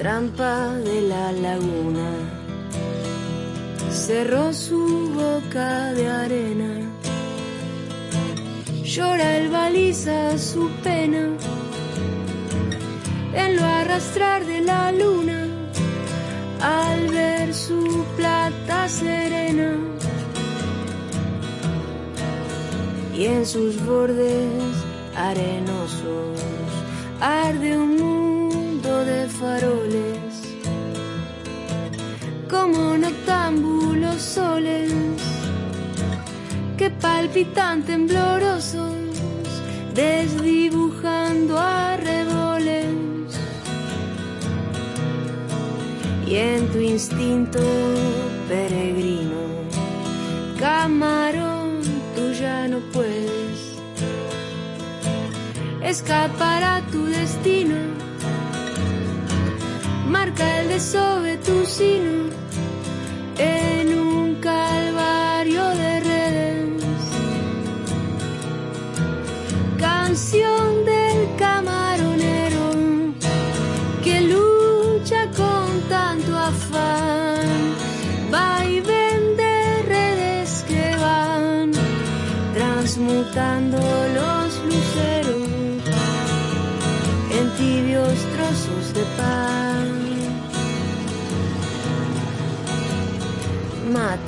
Trampa 0.04 0.74
de 0.84 1.00
la 1.00 1.32
laguna. 1.32 2.10
Cerró 3.90 4.52
su 4.52 4.82
boca 5.14 5.94
de 5.94 6.06
arena. 6.06 6.72
Llora 8.84 9.38
el 9.38 9.48
baliza 9.48 10.36
su 10.36 10.68
pena. 10.82 11.24
En 13.32 13.56
lo 13.56 13.64
arrastrar 13.64 14.44
de 14.44 14.60
la 14.60 14.92
luna. 14.92 15.40
Al 16.60 17.08
ver 17.08 17.54
su 17.54 18.04
plata 18.18 18.86
serena. 18.90 19.70
Y 23.16 23.24
en 23.24 23.46
sus 23.46 23.82
bordes 23.86 24.74
arenosos 25.16 26.38
arde 27.22 27.78
un 27.78 27.96
mundo 27.96 28.43
de 28.98 29.26
faroles 29.28 30.34
como 32.48 32.96
noctámbulos 32.96 34.22
soles 34.22 34.92
que 36.76 36.90
palpitan 36.90 37.82
temblorosos, 37.82 38.94
desdibujando 39.94 41.58
arreboles. 41.58 42.86
Y 46.26 46.36
en 46.36 46.68
tu 46.72 46.78
instinto 46.78 47.60
peregrino, 48.48 49.40
camarón, 50.58 51.80
tú 52.14 52.32
ya 52.32 52.66
no 52.68 52.78
puedes 52.92 53.74
escapar 55.82 56.62
a 56.62 56.80
tu 56.90 57.04
destino. 57.04 58.03
Marca 60.14 60.60
el 60.60 60.68
desove 60.68 61.38
tu 61.38 61.66
sino 61.66 62.30
en 63.36 63.73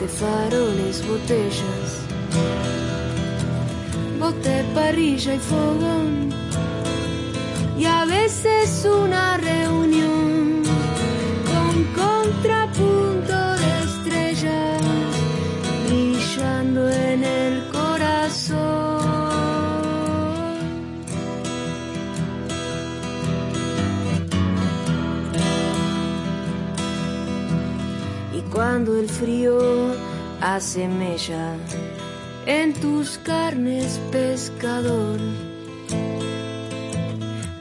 Mate, 0.06 0.18
faroles, 0.18 1.02
botellas, 1.08 2.06
bote, 4.20 4.64
parrilla 4.72 5.34
y 5.34 5.38
fogón. 5.38 6.32
Y 7.76 7.84
a 7.86 8.04
veces 8.04 8.86
una 8.86 9.36
reunión 9.36 10.62
con 11.50 11.84
contrapunto 11.94 13.05
cuando 28.76 29.00
el 29.00 29.08
frío 29.08 29.58
hace 30.42 30.86
mella 30.86 31.54
en 32.44 32.74
tus 32.74 33.16
carnes, 33.16 33.98
pescador, 34.12 35.18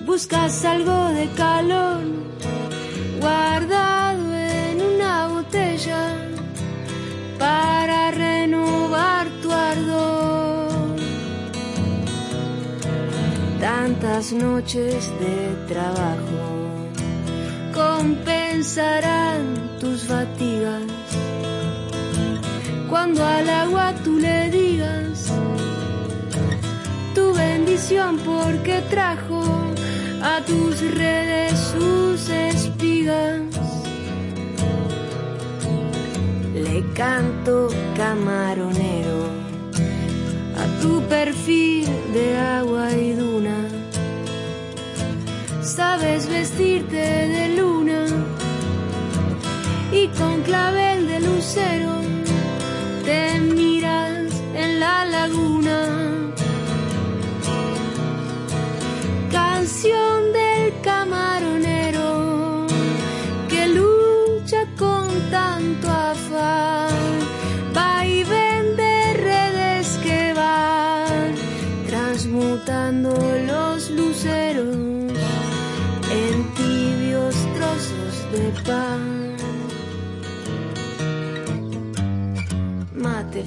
buscas 0.05 0.65
algo 0.65 1.13
de 1.13 1.29
calor 1.37 2.01
guardado 3.21 4.35
en 4.35 4.81
una 4.81 5.29
botella 5.29 6.17
para 7.39 8.11
renovar 8.11 9.29
tu 9.41 9.53
ardor. 9.53 10.97
Tantas 13.61 14.33
noches 14.33 15.09
de 15.21 15.73
trabajo 15.73 16.89
compensarán 17.73 19.77
tus 19.79 20.03
fatigas 20.03 20.94
cuando 22.95 23.25
al 23.25 23.49
agua 23.49 23.93
tú 24.05 24.19
le 24.19 24.49
digas 24.49 25.29
tu 27.13 27.33
bendición 27.33 28.17
porque 28.19 28.81
trajo 28.89 29.43
a 30.23 30.39
tus 30.45 30.79
redes 30.95 31.59
sus 31.73 32.29
espigas. 32.29 33.41
Le 36.53 36.85
canto 36.93 37.67
camaronero 37.97 39.19
a 40.61 40.81
tu 40.81 41.01
perfil 41.09 41.89
de 42.13 42.37
agua 42.37 42.93
y 42.93 43.11
duna. 43.11 43.59
Sabes 45.61 46.29
vestirte 46.29 47.05
de 47.35 47.57
luna 47.57 48.05
y 49.91 50.07
con 50.17 50.41
clavel 50.43 51.07
de 51.07 51.19
lucero 51.19 52.04
te 53.05 53.39
miras 53.39 54.33
en 54.55 54.79
la 54.79 55.05
laguna. 55.05 55.77
Canción 59.31 60.14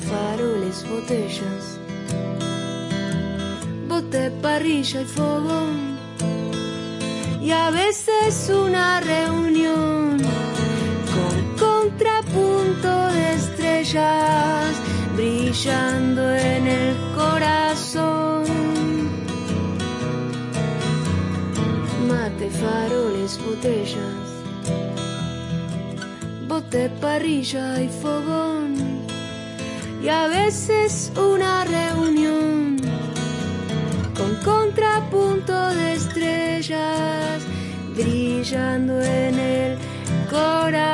faroles, 0.09 0.85
botellas, 0.89 1.79
bote, 3.89 4.31
parrilla 4.43 5.03
y 5.03 5.05
fogón. 5.05 5.99
Y 7.43 7.51
a 7.51 7.71
veces 7.71 8.51
una 8.51 9.01
reunión 9.01 10.19
con 11.13 11.37
contrapunto 11.57 12.93
de 13.13 13.35
estrellas 13.35 14.75
brillando 15.15 16.23
en 16.35 16.67
el 16.67 16.97
corazón. 17.15 18.45
Mate, 22.09 22.51
faroles, 22.51 23.39
botellas, 23.45 24.29
bote, 26.49 26.91
parrilla 27.01 27.81
y 27.83 27.89
fogón. 27.89 28.58
A 30.11 30.27
veces 30.27 31.13
una 31.17 31.65
reunión 31.65 32.77
con 34.17 34.37
contrapunto 34.43 35.53
de 35.75 35.93
estrellas 35.93 37.43
brillando 37.95 39.03
en 39.03 39.39
el 39.39 39.79
corazón. 40.31 40.89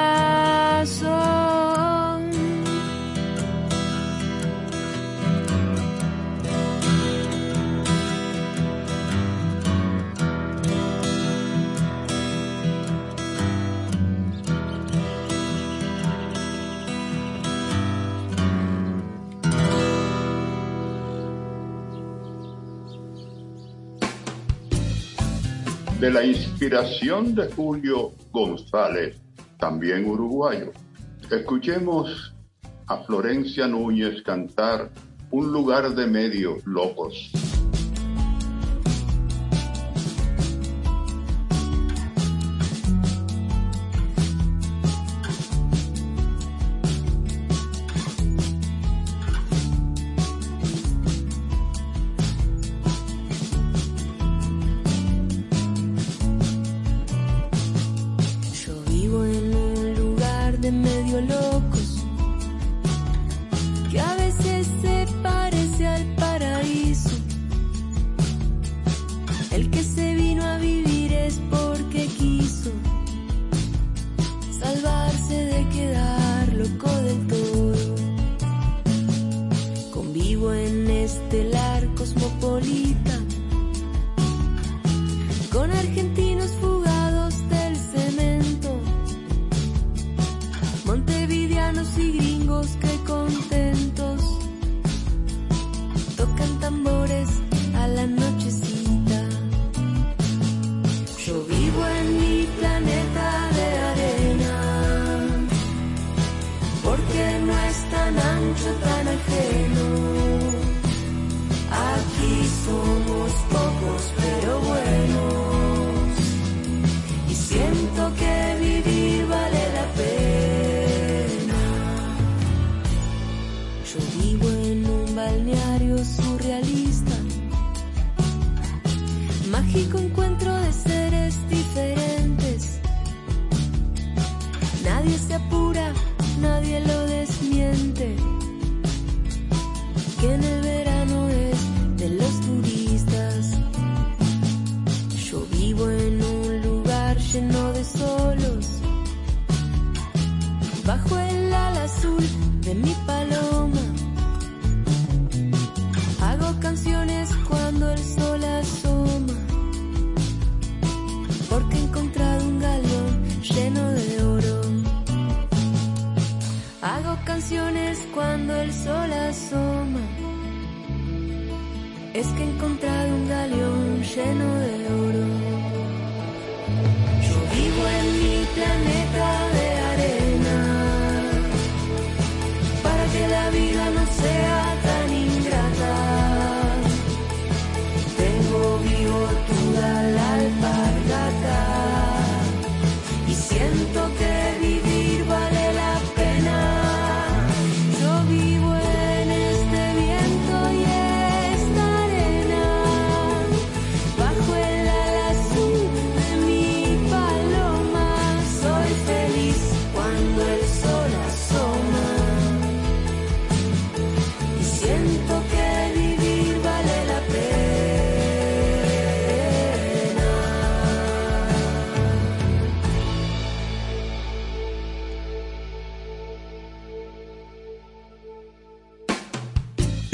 De 26.05 26.11
la 26.11 26.23
inspiración 26.23 27.35
de 27.35 27.51
Julio 27.51 28.13
González, 28.31 29.17
también 29.59 30.05
uruguayo. 30.05 30.71
Escuchemos 31.31 32.35
a 32.89 32.99
Florencia 33.05 33.67
Núñez 33.67 34.21
cantar 34.23 34.91
Un 35.31 35.51
lugar 35.51 35.95
de 35.95 36.07
medio 36.07 36.59
locos. 36.67 37.33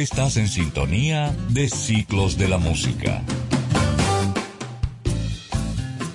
Estás 0.00 0.38
en 0.38 0.48
sintonía 0.48 1.30
de 1.50 1.68
Ciclos 1.68 2.38
de 2.38 2.48
la 2.48 2.56
Música. 2.56 3.22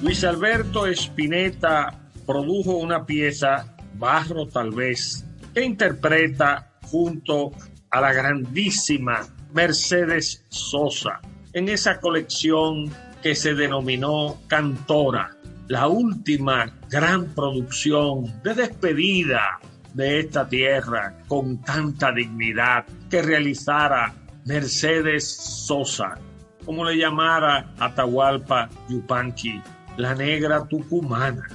Luis 0.01 0.23
Alberto 0.23 0.87
Spinetta 0.87 1.93
produjo 2.25 2.77
una 2.77 3.05
pieza, 3.05 3.77
Barro 3.93 4.47
tal 4.47 4.71
vez, 4.71 5.23
que 5.53 5.63
interpreta 5.63 6.71
junto 6.81 7.51
a 7.91 8.01
la 8.01 8.11
grandísima 8.11 9.19
Mercedes 9.53 10.43
Sosa 10.49 11.21
en 11.53 11.69
esa 11.69 11.99
colección 11.99 12.91
que 13.21 13.35
se 13.35 13.53
denominó 13.53 14.41
Cantora, 14.47 15.37
la 15.67 15.87
última 15.87 16.75
gran 16.89 17.35
producción 17.35 18.41
de 18.43 18.55
despedida 18.55 19.59
de 19.93 20.21
esta 20.21 20.49
tierra 20.49 21.19
con 21.27 21.61
tanta 21.61 22.11
dignidad 22.11 22.83
que 23.15 23.21
realizara 23.21 24.13
Mercedes 24.45 25.25
Sosa, 25.25 26.19
como 26.65 26.83
le 26.83 26.97
llamara 26.97 27.73
Atahualpa 27.79 28.69
Yupanqui, 28.89 29.61
la 29.95 30.13
negra 30.13 30.67
tucumana. 30.67 31.47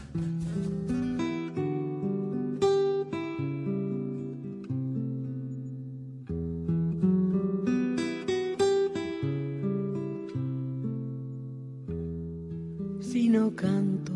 Si 13.00 13.28
no 13.28 13.54
canto 13.54 14.14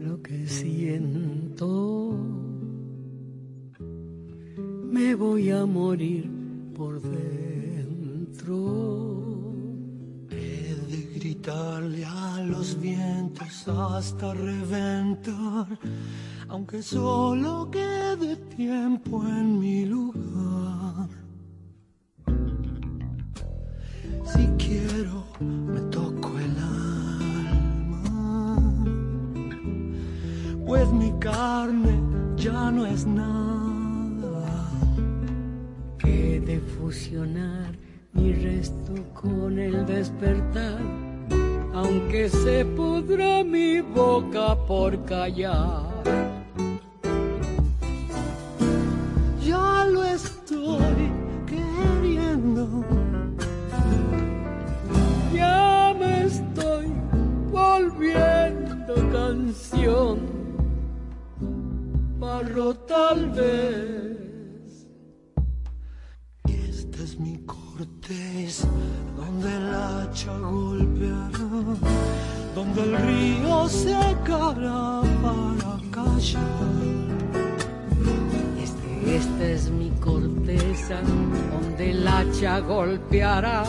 lo 0.00 0.20
que 0.20 0.48
siento, 0.48 2.18
me 4.90 5.14
voy 5.14 5.48
a 5.52 5.64
morir 5.64 6.41
dentro. 7.02 8.92
gritarle 11.14 12.04
a 12.04 12.42
los 12.44 12.78
vientos 12.80 13.68
hasta 13.68 14.34
reventar, 14.34 15.66
aunque 16.48 16.82
solo 16.82 17.70
quede 17.70 18.36
tiempo 18.56 19.26
en 19.26 19.58
mi 19.58 19.86
lugar. 19.86 21.08
Se 42.28 42.64
pudra 42.64 43.42
mi 43.44 43.80
boca 43.80 44.56
por 44.66 45.04
callar. 45.04 45.91
Golpeará, 82.66 83.64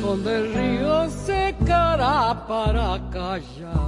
donde 0.00 0.36
el 0.36 0.54
río 0.54 1.08
secará 1.10 2.44
para 2.46 3.00
callar. 3.10 3.85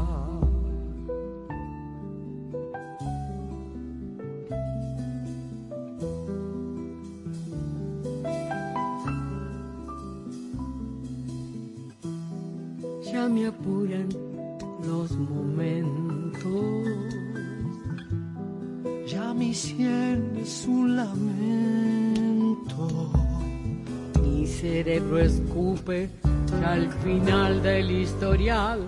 Cerebro 25.08 25.18
escupe 25.18 26.10
al 26.66 26.90
final 27.04 27.62
del 27.62 27.90
historial, 27.90 28.80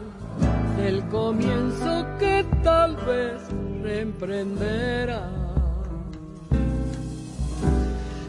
del 0.77 1.03
comienzo 1.09 2.07
que 2.19 2.45
tal 2.63 2.97
vez 2.97 3.41
reemprenderá. 3.83 5.31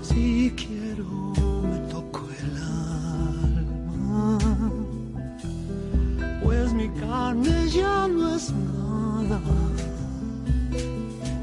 Si 0.02 0.54
quiero, 0.56 1.06
me 1.64 1.80
toco 1.92 2.28
el 2.40 2.58
alma, 3.58 4.40
pues 6.44 6.74
mi 6.74 6.90
carne 6.90 7.70
ya 7.70 8.08
no 8.08 8.36
es 8.36 8.54
nada. 8.54 9.42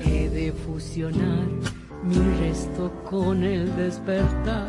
He 0.05 0.29
de 0.31 0.53
fusionar 0.53 1.47
mi 2.05 2.16
resto 2.41 2.91
con 3.11 3.43
el 3.43 3.75
despertar, 3.77 4.69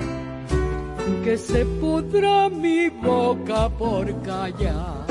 que 1.24 1.38
se 1.38 1.66
pudra 1.82 2.50
mi 2.50 2.90
boca 2.90 3.70
por 3.70 4.06
callar. 4.22 5.06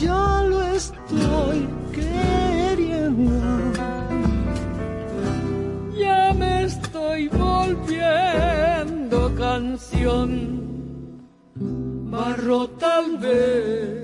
Ya 0.00 0.42
lo 0.48 0.62
estoy 0.62 1.68
queriendo. 1.92 3.32
Ya 5.96 6.32
me 6.34 6.64
estoy 6.64 7.28
volviendo 7.28 9.32
canción, 9.36 11.20
barro 12.10 12.68
tal 12.70 13.18
vez. 13.18 14.03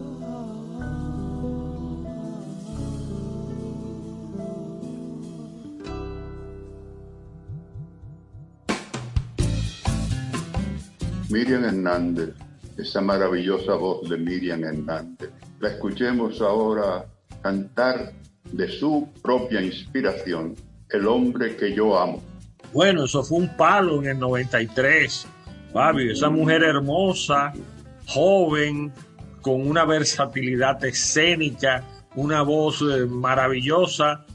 Miriam 11.31 11.63
Hernández, 11.63 12.35
esa 12.77 12.99
maravillosa 12.99 13.75
voz 13.75 14.09
de 14.09 14.17
Miriam 14.17 14.65
Hernández. 14.65 15.29
La 15.61 15.69
escuchemos 15.69 16.41
ahora 16.41 17.05
cantar 17.41 18.11
de 18.51 18.67
su 18.67 19.07
propia 19.21 19.61
inspiración, 19.61 20.55
El 20.89 21.07
hombre 21.07 21.55
que 21.55 21.73
yo 21.73 21.97
amo. 21.97 22.21
Bueno, 22.73 23.05
eso 23.05 23.23
fue 23.23 23.37
un 23.37 23.55
palo 23.55 24.01
en 24.01 24.09
el 24.09 24.19
93. 24.19 25.25
Fabio, 25.71 26.11
esa 26.11 26.29
mujer 26.29 26.63
hermosa, 26.63 27.53
joven, 28.07 28.91
con 29.41 29.65
una 29.65 29.85
versatilidad 29.85 30.83
escénica, 30.83 31.81
una 32.15 32.41
voz 32.41 32.81
eh, 32.81 33.05
maravillosa, 33.05 34.25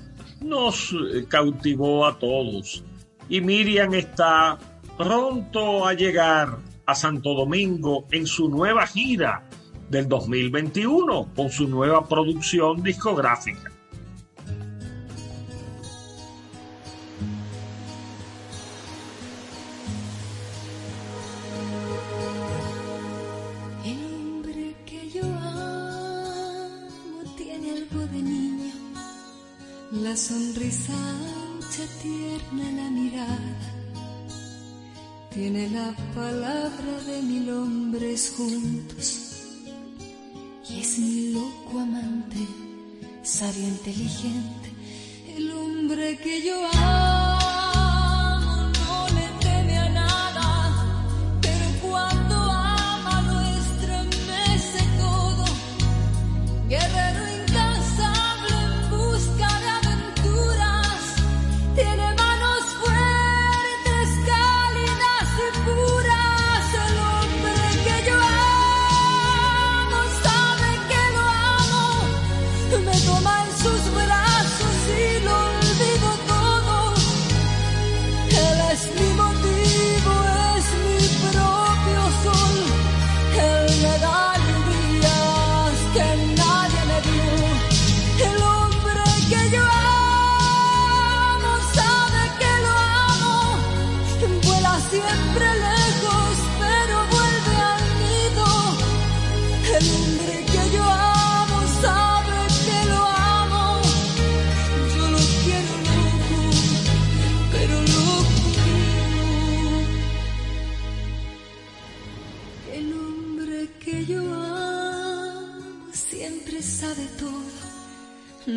nos 0.40 0.92
eh, 0.92 1.26
cautivó 1.28 2.06
a 2.06 2.18
todos. 2.18 2.82
Y 3.28 3.42
Miriam 3.42 3.92
está 3.92 4.56
pronto 4.96 5.86
a 5.86 5.92
llegar 5.92 6.56
a 6.86 6.94
Santo 6.94 7.34
Domingo 7.34 8.06
en 8.10 8.26
su 8.26 8.48
nueva 8.48 8.86
gira 8.86 9.48
del 9.90 10.08
2021 10.08 11.34
con 11.34 11.50
su 11.50 11.68
nueva 11.68 12.08
producción 12.08 12.82
discográfica. 12.82 13.75
Juntos. 38.36 39.32
Y 40.68 40.80
es 40.80 40.98
mi 40.98 41.32
loco 41.32 41.80
amante, 41.80 42.38
sabio, 43.22 43.68
inteligente, 43.68 44.72
el 45.36 45.50
hombre 45.52 46.16
que 46.18 46.42
yo 46.42 46.66
amo 46.72 46.95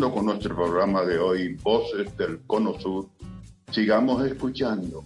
Con 0.00 0.26
nuestro 0.26 0.54
programa 0.54 1.04
de 1.04 1.18
hoy, 1.18 1.56
Voces 1.56 2.16
del 2.16 2.38
Cono 2.46 2.78
Sur, 2.78 3.08
sigamos 3.72 4.24
escuchando 4.24 5.04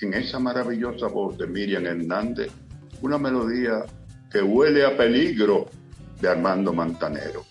en 0.00 0.12
esa 0.12 0.40
maravillosa 0.40 1.06
voz 1.06 1.38
de 1.38 1.46
Miriam 1.46 1.86
Hernández 1.86 2.50
una 3.00 3.16
melodía 3.16 3.84
que 4.32 4.42
huele 4.42 4.84
a 4.84 4.96
peligro 4.96 5.66
de 6.20 6.28
Armando 6.28 6.72
Mantanero. 6.72 7.44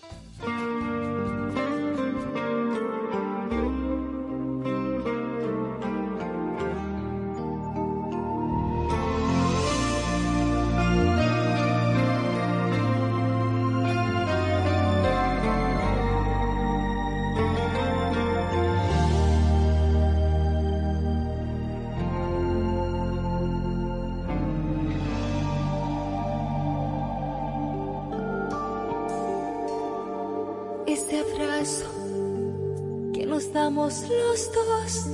Los 34.02 34.52
dos 34.52 35.06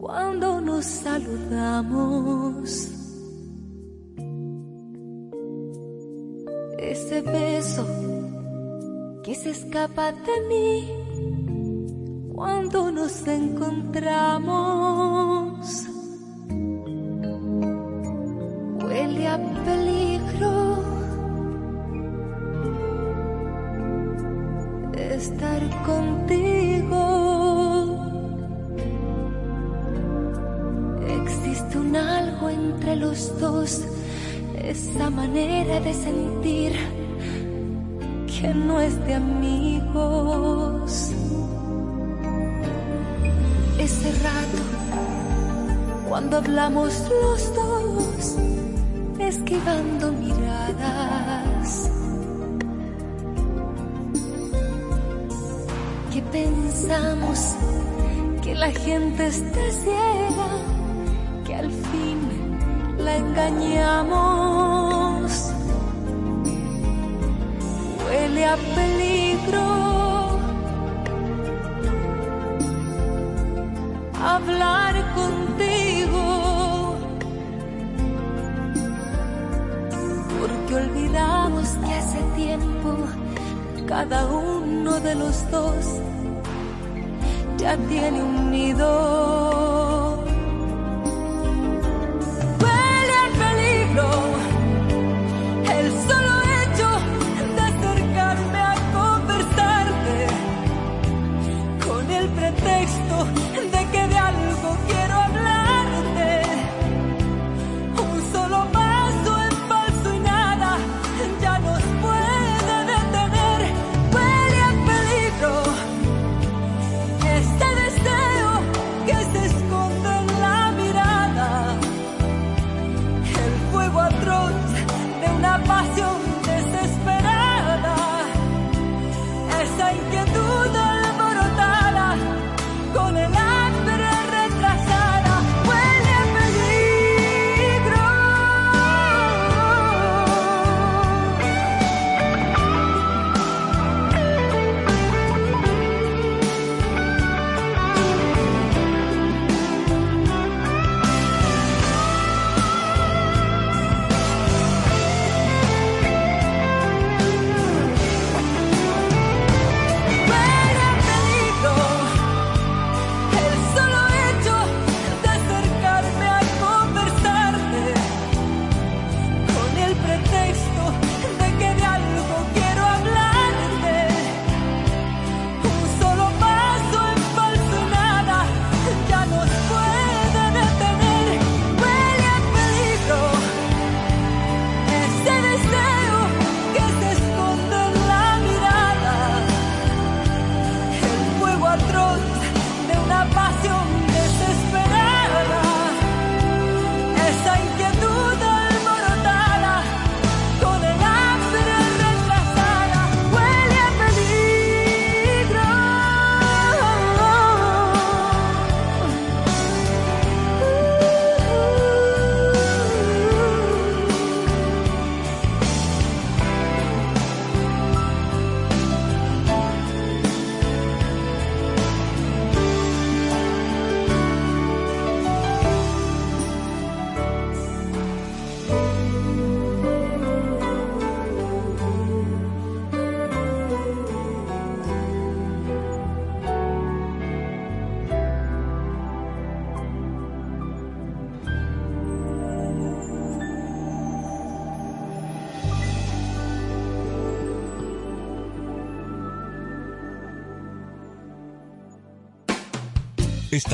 cuando 0.00 0.60
nos 0.60 0.84
saludamos. 0.84 2.68
Ese 6.78 7.20
beso 7.22 7.86
que 9.22 9.34
se 9.34 9.50
escapa 9.50 10.12
de 10.12 10.40
mí 10.48 10.88
cuando 12.34 12.90
nos 12.90 13.26
encontramos. 13.26 14.57
Esa 34.78 35.10
manera 35.10 35.80
de 35.80 35.92
sentir 35.92 36.72
que 38.26 38.54
no 38.54 38.80
es 38.80 38.94
de 39.06 39.14
amigos. 39.14 40.90
Ese 43.78 44.10
rato, 44.26 44.62
cuando 46.08 46.36
hablamos 46.36 46.92
los 47.22 47.54
dos, 47.54 48.36
esquivando 49.18 50.12
miradas. 50.12 51.90
que 56.12 56.22
pensamos 56.22 57.54
que 58.42 58.54
la 58.54 58.70
gente 58.70 59.26
está 59.26 59.60
ciega, 59.82 60.48
que 61.44 61.54
al 61.54 61.70
fin 61.70 62.18
la 62.98 63.16
engañamos. 63.16 64.57
Peligro 68.56 70.38
hablar 74.24 74.94
contigo, 75.14 76.96
porque 80.40 80.74
olvidamos 80.74 81.68
que 81.84 81.92
hace 81.92 82.22
tiempo 82.36 82.96
cada 83.86 84.26
uno 84.26 84.98
de 85.00 85.14
los 85.14 85.50
dos 85.50 85.86
ya 87.58 87.76
tiene 87.76 88.22
un 88.22 88.50
nido. 88.50 89.27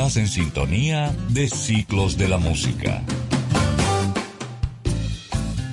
Estás 0.05 0.19
en 0.19 0.29
sintonía 0.29 1.17
de 1.31 1.49
Ciclos 1.49 2.19
de 2.19 2.29
la 2.29 2.37
Música. 2.37 3.01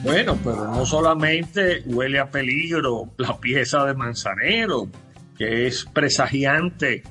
Bueno, 0.03 0.38
pero 0.41 0.68
no 0.74 0.86
solamente 0.86 1.84
huele 1.86 2.18
a 2.18 2.32
peligro 2.32 3.10
la 3.18 3.38
pieza 3.41 3.84
de 3.84 3.94
Manzanero, 3.94 4.88
que 5.38 5.68
es 5.68 5.84
presagiante 5.84 7.03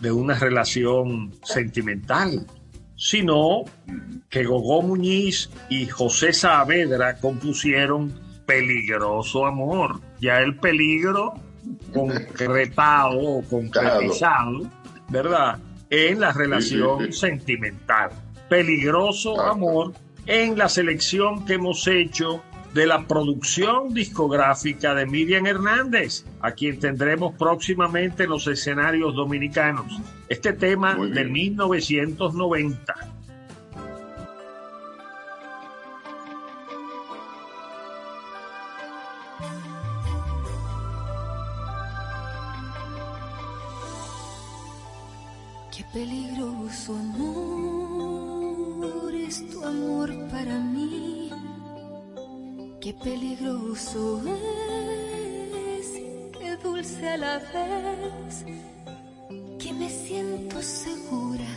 de 0.00 0.10
una 0.10 0.34
relación 0.34 1.32
sentimental, 1.44 2.44
sino 2.96 3.62
que 4.28 4.42
Gogó 4.42 4.82
Muñiz 4.82 5.50
y 5.68 5.86
José 5.86 6.32
Saavedra 6.32 7.18
compusieron 7.20 8.12
Peligroso 8.46 9.46
Amor. 9.46 10.00
Ya 10.20 10.40
el 10.40 10.56
peligro 10.58 11.34
concretado 11.92 13.20
o 13.20 13.42
concretizado, 13.44 14.68
¿verdad? 15.08 15.60
En 15.96 16.18
la 16.18 16.32
relación 16.32 17.12
sentimental. 17.12 18.10
Peligroso 18.48 19.40
Amor 19.40 19.92
en 20.26 20.58
la 20.58 20.68
selección 20.68 21.46
que 21.46 21.54
hemos 21.54 21.86
hecho 21.86 22.42
de 22.74 22.84
la 22.86 23.06
producción 23.06 23.94
discográfica 23.94 24.92
de 24.96 25.06
Miriam 25.06 25.46
Hernández, 25.46 26.24
a 26.40 26.50
quien 26.50 26.80
tendremos 26.80 27.36
próximamente 27.38 28.24
en 28.24 28.30
los 28.30 28.48
escenarios 28.48 29.14
dominicanos. 29.14 30.00
Este 30.28 30.52
tema 30.52 30.96
de 30.96 31.26
1990. 31.26 33.13
Qué 52.84 52.92
peligroso 52.92 54.20
es, 55.78 55.86
qué 56.38 56.54
dulce 56.62 57.08
a 57.08 57.16
la 57.16 57.38
vez. 57.38 58.44
Que 59.58 59.72
me 59.72 59.88
siento 59.88 60.60
segura, 60.60 61.48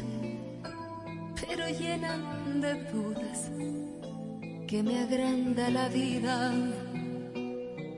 pero 1.35 1.67
llena 1.67 2.15
de 2.61 2.75
dudas. 2.93 3.51
Que 4.69 4.81
me 4.81 5.01
agranda 5.01 5.69
la 5.69 5.89
vida 5.89 6.53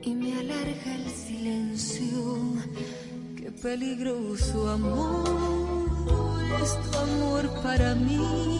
y 0.02 0.12
me 0.12 0.32
alarga 0.40 0.94
el 0.96 1.08
silencio. 1.08 2.36
Qué 3.36 3.52
peligroso 3.52 4.70
amor 4.70 6.42
es 6.64 6.76
tu 6.82 6.98
amor 6.98 7.62
para 7.62 7.94
mí. 7.94 8.58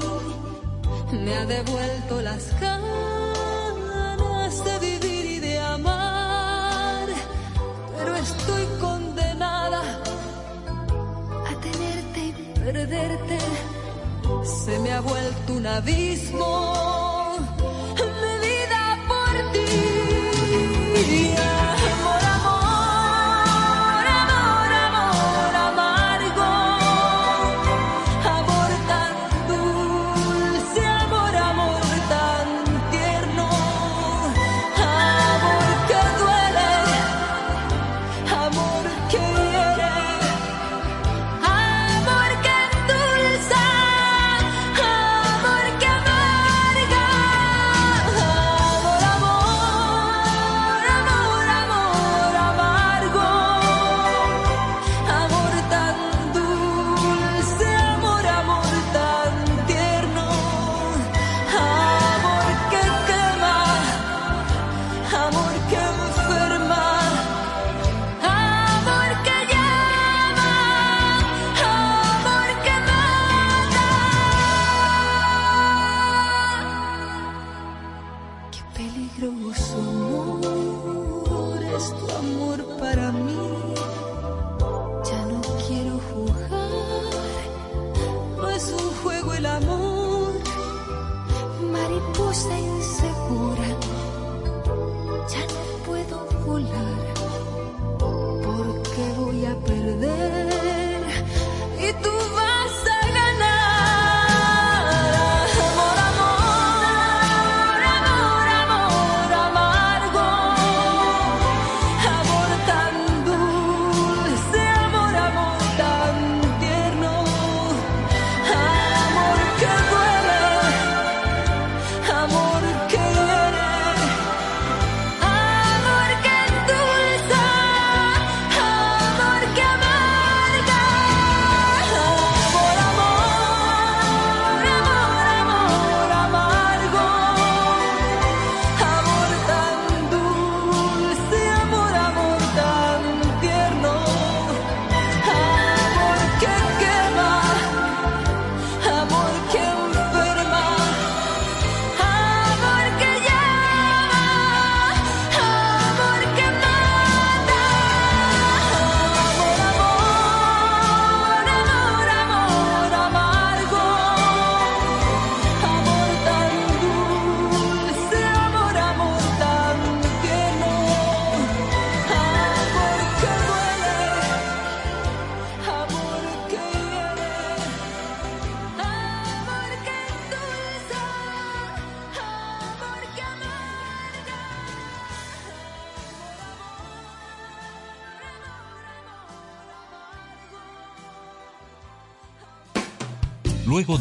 Me 1.25 1.35
ha 1.35 1.45
devuelto 1.45 2.23
las 2.23 2.61
ganas 2.61 3.30
de 4.59 4.79
vivir 4.81 5.25
y 5.27 5.39
de 5.39 5.61
amar. 5.61 7.07
Pero 7.97 8.17
estoy 8.17 8.65
condenada 8.81 9.81
a 11.49 11.61
tenerte 11.61 12.21
y 12.21 12.33
perderte. 12.59 13.39
Se 14.65 14.79
me 14.81 14.93
ha 14.93 15.01
vuelto 15.01 15.53
un 15.53 15.67
abismo. 15.67 17.20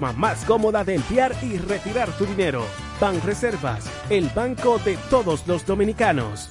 más 0.00 0.44
cómoda 0.44 0.82
de 0.84 0.96
enviar 0.96 1.32
y 1.42 1.58
retirar 1.58 2.10
tu 2.12 2.26
dinero. 2.26 2.64
Banreservas, 3.00 3.90
el 4.08 4.28
banco 4.30 4.78
de 4.78 4.96
todos 5.10 5.46
los 5.46 5.64
dominicanos. 5.66 6.50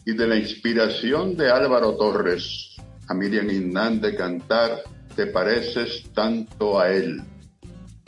y 0.06 0.14
de 0.14 0.26
la 0.26 0.36
inspiración 0.36 1.36
de 1.36 1.50
Álvaro 1.50 1.96
Torres 1.96 2.70
a 3.10 3.14
Miriam 3.14 3.50
Hernández 3.50 4.16
cantar 4.16 4.82
Te 5.14 5.26
pareces 5.26 6.04
tanto 6.14 6.78
a 6.78 6.90
él. 6.90 7.20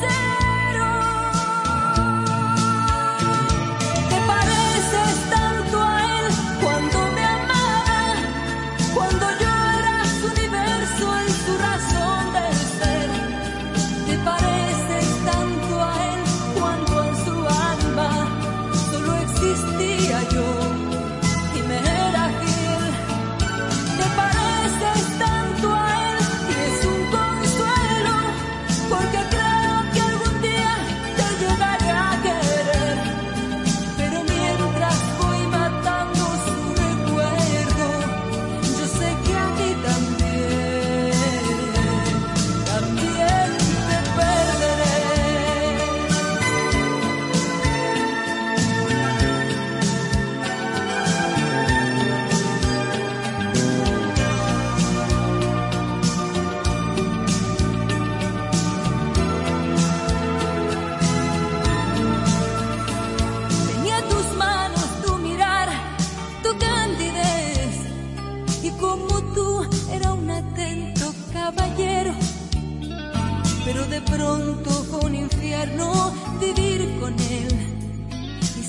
say 0.00 0.25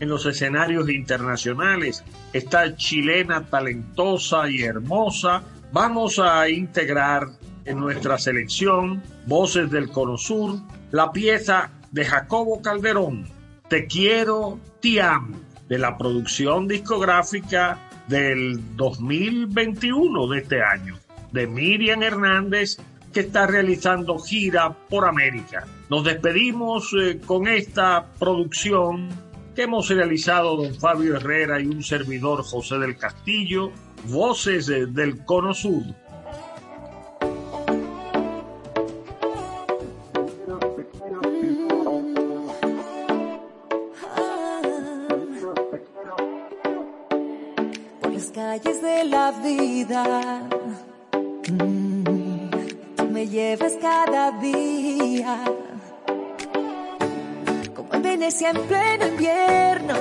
en 0.00 0.08
los 0.08 0.26
escenarios 0.26 0.88
internacionales. 0.88 2.04
Esta 2.32 2.76
chilena 2.76 3.46
talentosa 3.46 4.48
y 4.48 4.62
hermosa. 4.62 5.42
Vamos 5.72 6.18
a 6.18 6.48
integrar 6.48 7.28
en 7.64 7.80
nuestra 7.80 8.18
selección 8.18 9.02
Voces 9.26 9.70
del 9.70 9.90
Cono 9.90 10.16
Sur 10.16 10.60
la 10.92 11.12
pieza 11.12 11.70
de 11.90 12.04
Jacobo 12.04 12.62
Calderón, 12.62 13.26
Te 13.68 13.86
quiero, 13.86 14.60
te 14.80 15.02
amo, 15.02 15.36
de 15.68 15.78
la 15.78 15.98
producción 15.98 16.68
discográfica 16.68 17.80
del 18.06 18.76
2021 18.76 20.28
de 20.28 20.38
este 20.38 20.62
año, 20.62 20.96
de 21.32 21.48
Miriam 21.48 22.02
Hernández, 22.02 22.78
que 23.12 23.20
está 23.20 23.46
realizando 23.46 24.18
gira 24.18 24.70
por 24.88 25.06
América. 25.06 25.66
Nos 25.90 26.04
despedimos 26.04 26.94
eh, 27.00 27.20
con 27.24 27.48
esta 27.48 28.06
producción 28.18 29.08
que 29.56 29.62
hemos 29.62 29.88
realizado 29.88 30.54
don 30.54 30.74
Fabio 30.74 31.16
Herrera 31.16 31.58
y 31.58 31.66
un 31.66 31.82
servidor 31.82 32.44
José 32.44 32.78
del 32.78 32.98
Castillo 32.98 33.72
Voces 34.04 34.66
del 34.66 35.24
Cono 35.24 35.54
Sur. 35.54 35.82
Por 48.02 48.12
las 48.12 48.26
calles 48.26 48.82
de 48.82 49.04
la 49.04 49.32
vida, 49.42 50.48
mm, 51.48 52.50
tú 52.94 53.04
me 53.06 53.26
llevas 53.26 53.72
cada 53.80 54.32
día. 54.32 55.42
Venecia 58.18 58.48
en 58.48 58.62
pleno 58.66 59.08
invierno. 59.08 59.94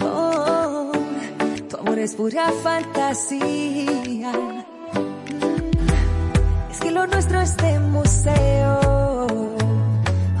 Oh, 0.00 0.90
tu 1.68 1.76
amor 1.76 1.98
es 2.00 2.14
pura 2.16 2.50
fantasía. 2.60 4.32
Es 6.72 6.80
que 6.80 6.90
lo 6.90 7.06
nuestro 7.06 7.40
es 7.40 7.56
de 7.56 7.78
museo. 7.78 8.80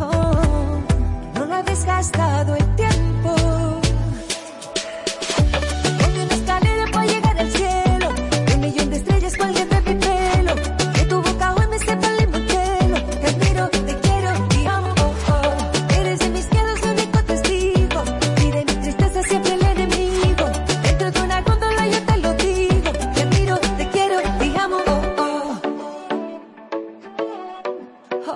Oh, 0.00 0.80
no 1.36 1.44
lo 1.44 1.54
ha 1.54 1.62
desgastado 1.62 2.56
el 2.56 2.74
tiempo. 2.74 3.03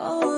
Oh, 0.00 0.37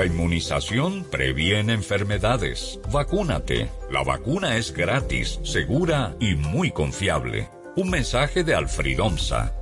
La 0.00 0.06
inmunización 0.06 1.04
previene 1.04 1.74
enfermedades. 1.74 2.80
Vacúnate. 2.90 3.68
La 3.90 4.02
vacuna 4.02 4.56
es 4.56 4.72
gratis, 4.72 5.38
segura 5.42 6.16
y 6.18 6.36
muy 6.36 6.70
confiable. 6.70 7.50
Un 7.76 7.90
mensaje 7.90 8.42
de 8.42 8.54
Alfridomsa. 8.54 9.54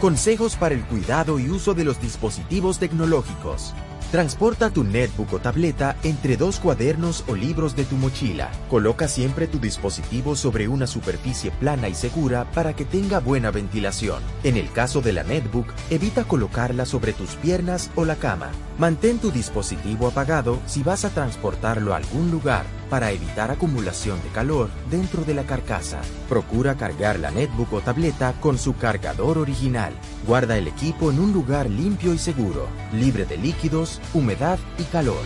Consejos 0.00 0.56
para 0.56 0.74
el 0.74 0.84
cuidado 0.84 1.38
y 1.38 1.48
uso 1.48 1.72
de 1.72 1.84
los 1.84 2.00
dispositivos 2.00 2.80
tecnológicos. 2.80 3.74
Transporta 4.16 4.70
tu 4.70 4.82
netbook 4.82 5.34
o 5.34 5.38
tableta 5.40 5.94
entre 6.02 6.38
dos 6.38 6.58
cuadernos 6.58 7.22
o 7.28 7.34
libros 7.34 7.76
de 7.76 7.84
tu 7.84 7.96
mochila. 7.96 8.50
Coloca 8.70 9.08
siempre 9.08 9.46
tu 9.46 9.58
dispositivo 9.58 10.36
sobre 10.36 10.68
una 10.68 10.86
superficie 10.86 11.50
plana 11.50 11.90
y 11.90 11.94
segura 11.94 12.50
para 12.52 12.74
que 12.74 12.86
tenga 12.86 13.20
buena 13.20 13.50
ventilación. 13.50 14.22
En 14.42 14.56
el 14.56 14.72
caso 14.72 15.02
de 15.02 15.12
la 15.12 15.22
netbook, 15.22 15.66
evita 15.90 16.24
colocarla 16.24 16.86
sobre 16.86 17.12
tus 17.12 17.36
piernas 17.36 17.90
o 17.94 18.06
la 18.06 18.16
cama. 18.16 18.52
Mantén 18.78 19.18
tu 19.18 19.30
dispositivo 19.30 20.06
apagado 20.06 20.58
si 20.66 20.82
vas 20.82 21.06
a 21.06 21.10
transportarlo 21.10 21.94
a 21.94 21.96
algún 21.96 22.30
lugar 22.30 22.66
para 22.90 23.10
evitar 23.10 23.50
acumulación 23.50 24.22
de 24.22 24.28
calor 24.28 24.68
dentro 24.90 25.24
de 25.24 25.32
la 25.32 25.44
carcasa. 25.44 26.02
Procura 26.28 26.74
cargar 26.74 27.18
la 27.18 27.30
netbook 27.30 27.72
o 27.72 27.80
tableta 27.80 28.34
con 28.38 28.58
su 28.58 28.76
cargador 28.76 29.38
original. 29.38 29.94
Guarda 30.26 30.58
el 30.58 30.68
equipo 30.68 31.10
en 31.10 31.20
un 31.20 31.32
lugar 31.32 31.70
limpio 31.70 32.12
y 32.12 32.18
seguro, 32.18 32.66
libre 32.92 33.24
de 33.24 33.38
líquidos, 33.38 34.00
humedad 34.12 34.58
y 34.78 34.82
calor. 34.84 35.24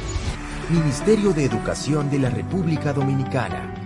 Ministerio 0.69 1.33
de 1.33 1.45
Educación 1.45 2.09
de 2.09 2.21
la 2.21 2.31
República 2.31 2.93
Dominicana. 2.93 3.80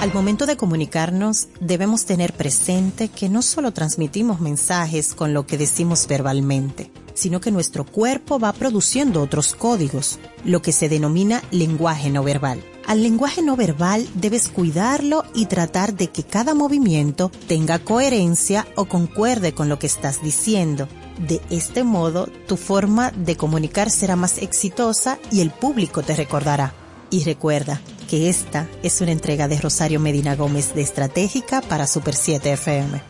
Al 0.00 0.14
momento 0.14 0.46
de 0.46 0.56
comunicarnos, 0.56 1.48
debemos 1.58 2.04
tener 2.04 2.32
presente 2.32 3.08
que 3.08 3.28
no 3.28 3.42
solo 3.42 3.72
transmitimos 3.72 4.40
mensajes 4.40 5.12
con 5.12 5.34
lo 5.34 5.44
que 5.44 5.58
decimos 5.58 6.06
verbalmente, 6.06 6.92
sino 7.14 7.40
que 7.40 7.50
nuestro 7.50 7.84
cuerpo 7.84 8.38
va 8.38 8.52
produciendo 8.52 9.20
otros 9.20 9.56
códigos, 9.56 10.20
lo 10.44 10.62
que 10.62 10.70
se 10.70 10.88
denomina 10.88 11.42
lenguaje 11.50 12.10
no 12.10 12.22
verbal. 12.22 12.62
Al 12.86 13.02
lenguaje 13.02 13.42
no 13.42 13.56
verbal 13.56 14.08
debes 14.14 14.46
cuidarlo 14.46 15.24
y 15.34 15.46
tratar 15.46 15.94
de 15.94 16.06
que 16.10 16.22
cada 16.22 16.54
movimiento 16.54 17.32
tenga 17.48 17.80
coherencia 17.80 18.68
o 18.76 18.84
concuerde 18.84 19.52
con 19.52 19.68
lo 19.68 19.80
que 19.80 19.88
estás 19.88 20.22
diciendo. 20.22 20.86
De 21.26 21.40
este 21.50 21.82
modo, 21.82 22.28
tu 22.46 22.56
forma 22.56 23.10
de 23.10 23.36
comunicar 23.36 23.90
será 23.90 24.14
más 24.14 24.38
exitosa 24.38 25.18
y 25.32 25.40
el 25.40 25.50
público 25.50 26.04
te 26.04 26.14
recordará. 26.14 26.72
Y 27.10 27.24
recuerda 27.24 27.80
que 28.08 28.28
esta 28.28 28.66
es 28.82 29.00
una 29.00 29.12
entrega 29.12 29.46
de 29.46 29.60
Rosario 29.60 30.00
Medina 30.00 30.34
Gómez 30.34 30.74
de 30.74 30.82
Estratégica 30.82 31.60
para 31.60 31.86
Super 31.86 32.14
7 32.14 32.54
FM. 32.54 33.00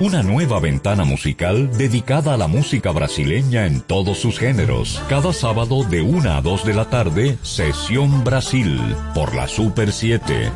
Una 0.00 0.22
nueva 0.22 0.60
ventana 0.60 1.04
musical 1.04 1.70
dedicada 1.76 2.34
a 2.34 2.36
la 2.36 2.48
música 2.48 2.90
brasileña 2.90 3.66
en 3.66 3.82
todos 3.82 4.18
sus 4.18 4.38
géneros. 4.38 5.00
Cada 5.08 5.32
sábado 5.32 5.84
de 5.84 6.00
1 6.00 6.30
a 6.32 6.40
2 6.40 6.64
de 6.64 6.74
la 6.74 6.88
tarde, 6.88 7.38
Sesión 7.42 8.24
Brasil, 8.24 8.80
por 9.14 9.34
la 9.34 9.46
Super 9.46 9.92
7. 9.92 10.50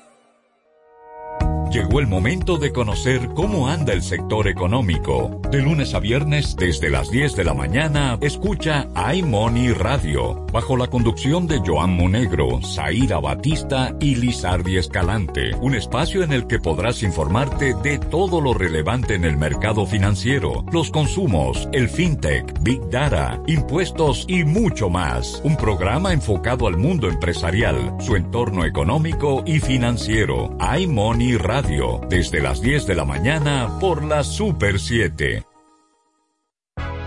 Llegó 1.71 2.01
el 2.01 2.07
momento 2.07 2.57
de 2.57 2.73
conocer 2.73 3.29
cómo 3.33 3.69
anda 3.69 3.93
el 3.93 4.03
sector 4.03 4.49
económico. 4.49 5.39
De 5.51 5.61
lunes 5.61 5.93
a 5.93 6.01
viernes, 6.01 6.57
desde 6.57 6.89
las 6.89 7.09
10 7.09 7.37
de 7.37 7.45
la 7.45 7.53
mañana, 7.53 8.17
escucha 8.19 8.89
iMoney 9.13 9.71
Radio, 9.71 10.45
bajo 10.51 10.75
la 10.75 10.87
conducción 10.87 11.47
de 11.47 11.61
Joan 11.65 11.95
Monegro, 11.95 12.59
Zaira 12.61 13.21
Batista 13.21 13.95
y 14.01 14.15
Lizardi 14.15 14.75
Escalante. 14.75 15.55
Un 15.61 15.73
espacio 15.75 16.23
en 16.23 16.33
el 16.33 16.45
que 16.45 16.59
podrás 16.59 17.03
informarte 17.03 17.73
de 17.75 17.99
todo 17.99 18.41
lo 18.41 18.53
relevante 18.53 19.15
en 19.15 19.23
el 19.23 19.37
mercado 19.37 19.85
financiero, 19.85 20.65
los 20.73 20.91
consumos, 20.91 21.69
el 21.71 21.87
fintech, 21.87 22.51
big 22.63 22.81
data, 22.89 23.41
impuestos 23.47 24.25
y 24.27 24.43
mucho 24.43 24.89
más. 24.89 25.39
Un 25.45 25.55
programa 25.55 26.11
enfocado 26.11 26.67
al 26.67 26.75
mundo 26.75 27.07
empresarial, 27.07 27.95
su 28.01 28.17
entorno 28.17 28.65
económico 28.65 29.41
y 29.45 29.61
financiero. 29.61 30.57
iMoney 30.77 31.37
Radio 31.37 31.60
desde 32.09 32.41
las 32.41 32.61
10 32.61 32.87
de 32.87 32.95
la 32.95 33.05
mañana 33.05 33.77
por 33.79 34.03
la 34.03 34.23
Super 34.23 34.79
7. 34.79 35.45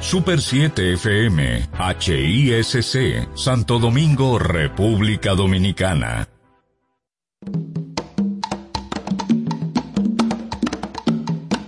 Super 0.01 0.41
7 0.41 0.93
FM, 0.95 1.69
HISC, 1.99 3.37
Santo 3.37 3.79
Domingo, 3.79 4.39
República 4.39 5.35
Dominicana. 5.35 6.29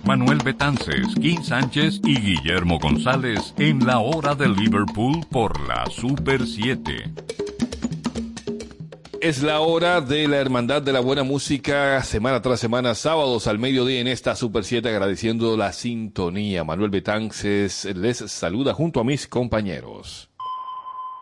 Manuel 0.05 0.39
Betances, 0.43 1.15
Kim 1.21 1.43
Sánchez 1.43 1.99
y 2.05 2.19
Guillermo 2.19 2.79
González 2.79 3.53
en 3.57 3.85
la 3.85 3.99
hora 3.99 4.35
de 4.35 4.47
Liverpool 4.47 5.25
por 5.29 5.59
la 5.67 5.85
Super 5.87 6.45
7. 6.45 7.11
Es 9.19 9.41
la 9.41 9.61
hora 9.61 9.99
de 9.99 10.27
la 10.27 10.37
Hermandad 10.37 10.81
de 10.81 10.93
la 10.93 10.99
Buena 10.99 11.23
Música, 11.23 12.03
semana 12.03 12.41
tras 12.41 12.59
semana, 12.59 12.93
sábados 12.93 13.47
al 13.47 13.57
mediodía 13.57 13.99
en 13.99 14.07
esta 14.07 14.35
Super 14.35 14.63
7, 14.63 14.87
agradeciendo 14.89 15.57
la 15.57 15.73
sintonía. 15.73 16.63
Manuel 16.63 16.91
Betances 16.91 17.85
les 17.95 18.17
saluda 18.17 18.75
junto 18.75 18.99
a 18.99 19.03
mis 19.03 19.27
compañeros. 19.27 20.29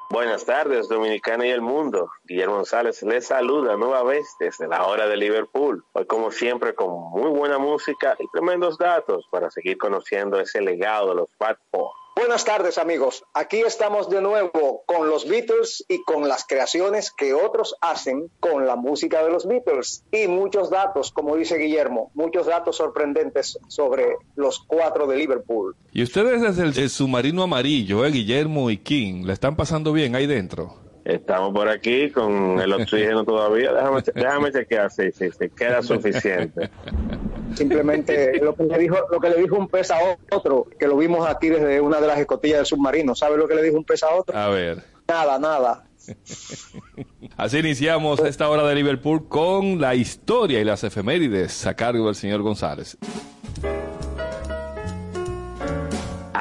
Buenas 0.09 0.45
tardes, 0.45 0.89
Dominicana 0.89 1.47
y 1.47 1.51
el 1.51 1.61
mundo. 1.61 2.09
Guillermo 2.25 2.55
González 2.55 3.01
les 3.03 3.27
saluda 3.27 3.77
nueva 3.77 4.03
vez 4.03 4.25
desde 4.39 4.67
la 4.67 4.85
hora 4.85 5.07
de 5.07 5.15
Liverpool. 5.15 5.83
Hoy, 5.93 6.05
como 6.05 6.31
siempre, 6.31 6.75
con 6.75 6.91
muy 7.11 7.29
buena 7.29 7.57
música 7.59 8.17
y 8.19 8.27
tremendos 8.33 8.77
datos 8.77 9.25
para 9.31 9.49
seguir 9.49 9.77
conociendo 9.77 10.39
ese 10.39 10.59
legado 10.61 11.09
de 11.09 11.15
los 11.15 11.29
Fat 11.37 11.57
Four. 11.71 12.04
Buenas 12.17 12.45
tardes 12.45 12.77
amigos, 12.77 13.25
aquí 13.33 13.57
estamos 13.57 14.09
de 14.09 14.21
nuevo 14.21 14.83
con 14.85 15.09
los 15.09 15.27
Beatles 15.27 15.83
y 15.89 16.01
con 16.03 16.29
las 16.29 16.45
creaciones 16.47 17.11
que 17.11 17.33
otros 17.33 17.75
hacen 17.81 18.29
con 18.39 18.65
la 18.65 18.77
música 18.77 19.21
de 19.21 19.29
los 19.29 19.45
Beatles 19.45 20.05
y 20.13 20.29
muchos 20.29 20.69
datos, 20.69 21.11
como 21.11 21.35
dice 21.35 21.57
Guillermo, 21.57 22.11
muchos 22.13 22.47
datos 22.47 22.77
sorprendentes 22.77 23.59
sobre 23.67 24.15
los 24.37 24.59
cuatro 24.59 25.07
de 25.07 25.17
Liverpool. 25.17 25.75
Y 25.91 26.03
ustedes 26.03 26.41
desde 26.41 26.63
el, 26.63 26.79
el 26.79 26.89
submarino 26.89 27.43
amarillo, 27.43 28.05
eh, 28.05 28.11
Guillermo 28.11 28.69
y 28.69 28.77
King, 28.77 29.25
¿le 29.25 29.33
están 29.33 29.57
pasando 29.57 29.91
bien 29.91 30.15
ahí 30.15 30.25
dentro? 30.25 30.85
Estamos 31.03 31.53
por 31.53 31.67
aquí 31.67 32.09
con 32.11 32.59
el 32.61 32.71
oxígeno 32.73 33.25
todavía. 33.25 33.73
Déjame, 33.73 34.01
déjame 34.15 34.51
chequear 34.51 34.89
si 34.89 35.11
sí, 35.11 35.29
sí, 35.37 35.49
queda 35.49 35.83
suficiente. 35.83 36.69
Simplemente 37.55 38.39
lo 38.43 38.55
que 38.55 38.63
le 38.63 38.77
dijo, 38.77 38.97
lo 39.11 39.19
que 39.19 39.29
le 39.29 39.37
dijo 39.37 39.55
un 39.55 39.67
pez 39.67 39.91
a 39.91 39.97
otro, 40.31 40.67
que 40.79 40.87
lo 40.87 40.97
vimos 40.97 41.27
aquí 41.27 41.49
desde 41.49 41.81
una 41.81 41.99
de 41.99 42.07
las 42.07 42.19
escotillas 42.19 42.59
del 42.59 42.65
submarino. 42.65 43.15
¿Sabe 43.15 43.37
lo 43.37 43.47
que 43.47 43.55
le 43.55 43.63
dijo 43.63 43.77
un 43.77 43.85
pez 43.85 44.03
a 44.03 44.13
otro? 44.13 44.37
A 44.37 44.49
ver. 44.49 44.83
Nada, 45.07 45.39
nada. 45.39 45.85
Así 47.37 47.57
iniciamos 47.57 48.19
esta 48.19 48.49
hora 48.49 48.67
de 48.67 48.75
Liverpool 48.75 49.27
con 49.27 49.81
la 49.81 49.95
historia 49.95 50.59
y 50.59 50.63
las 50.63 50.83
efemérides 50.83 51.65
a 51.65 51.75
cargo 51.75 52.05
del 52.05 52.15
señor 52.15 52.41
González. 52.41 52.97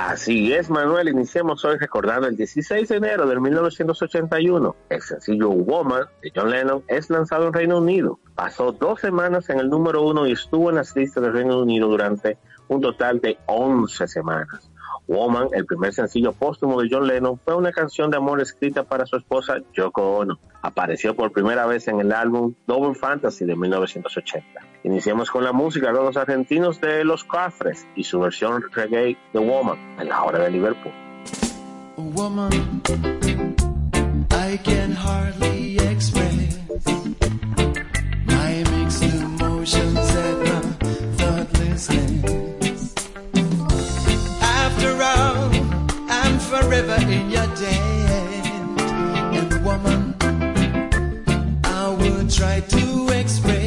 Así 0.06 0.52
es, 0.52 0.68
Manuel. 0.68 1.08
Iniciamos 1.08 1.64
hoy 1.64 1.78
recordando 1.78 2.28
el 2.28 2.36
16 2.36 2.90
de 2.90 2.96
enero 2.96 3.26
de 3.26 3.40
1981. 3.40 4.76
El 4.90 5.00
sencillo 5.00 5.48
Woman 5.48 6.04
de 6.20 6.30
John 6.36 6.50
Lennon 6.50 6.84
es 6.88 7.08
lanzado 7.08 7.46
en 7.46 7.54
Reino 7.54 7.78
Unido. 7.78 8.18
Pasó 8.34 8.72
dos 8.72 9.00
semanas 9.00 9.48
en 9.48 9.60
el 9.60 9.70
número 9.70 10.02
uno 10.02 10.26
y 10.26 10.32
estuvo 10.32 10.68
en 10.68 10.76
las 10.76 10.94
listas 10.94 11.22
del 11.22 11.32
Reino 11.32 11.58
Unido 11.62 11.88
durante 11.88 12.36
un 12.68 12.82
total 12.82 13.18
de 13.22 13.38
11 13.46 14.06
semanas. 14.06 14.70
Woman, 15.06 15.48
el 15.52 15.64
primer 15.64 15.94
sencillo 15.94 16.32
póstumo 16.34 16.82
de 16.82 16.88
John 16.90 17.06
Lennon, 17.06 17.38
fue 17.38 17.54
una 17.54 17.72
canción 17.72 18.10
de 18.10 18.18
amor 18.18 18.42
escrita 18.42 18.82
para 18.84 19.06
su 19.06 19.16
esposa 19.16 19.56
Yoko 19.72 20.18
Ono. 20.18 20.38
Apareció 20.60 21.16
por 21.16 21.32
primera 21.32 21.64
vez 21.64 21.88
en 21.88 22.00
el 22.00 22.12
álbum 22.12 22.52
Double 22.66 22.94
Fantasy 22.94 23.46
de 23.46 23.56
1980. 23.56 24.73
Iniciamos 24.84 25.30
con 25.30 25.42
la 25.42 25.52
música 25.52 25.92
con 25.94 26.04
los 26.04 26.16
argentinos 26.18 26.78
de 26.78 27.04
Los 27.04 27.24
Cafres 27.24 27.86
y 27.96 28.04
su 28.04 28.20
versión 28.20 28.62
reggae 28.70 29.16
de 29.32 29.38
Woman 29.38 29.78
en 29.98 30.10
la 30.10 30.22
hora 30.22 30.40
de 30.40 30.50
Liverpool. 30.50 30.92
Woman, 31.96 32.52
I 34.30 34.58
can 34.58 34.92
hardly 34.92 35.78
express 35.78 36.58
my 38.26 38.62
mixed 38.72 39.02
emotions 39.04 40.16
at 40.16 40.38
my 40.44 40.60
thoughtlessness. 41.16 42.94
After 44.42 45.02
all, 45.02 45.50
I'm 46.10 46.38
forever 46.38 46.96
in 47.10 47.30
your 47.30 47.46
debt. 47.56 48.46
And 49.32 49.64
woman, 49.64 50.14
I 51.64 51.88
will 51.98 52.28
try 52.28 52.60
to 52.60 53.08
express. 53.18 53.63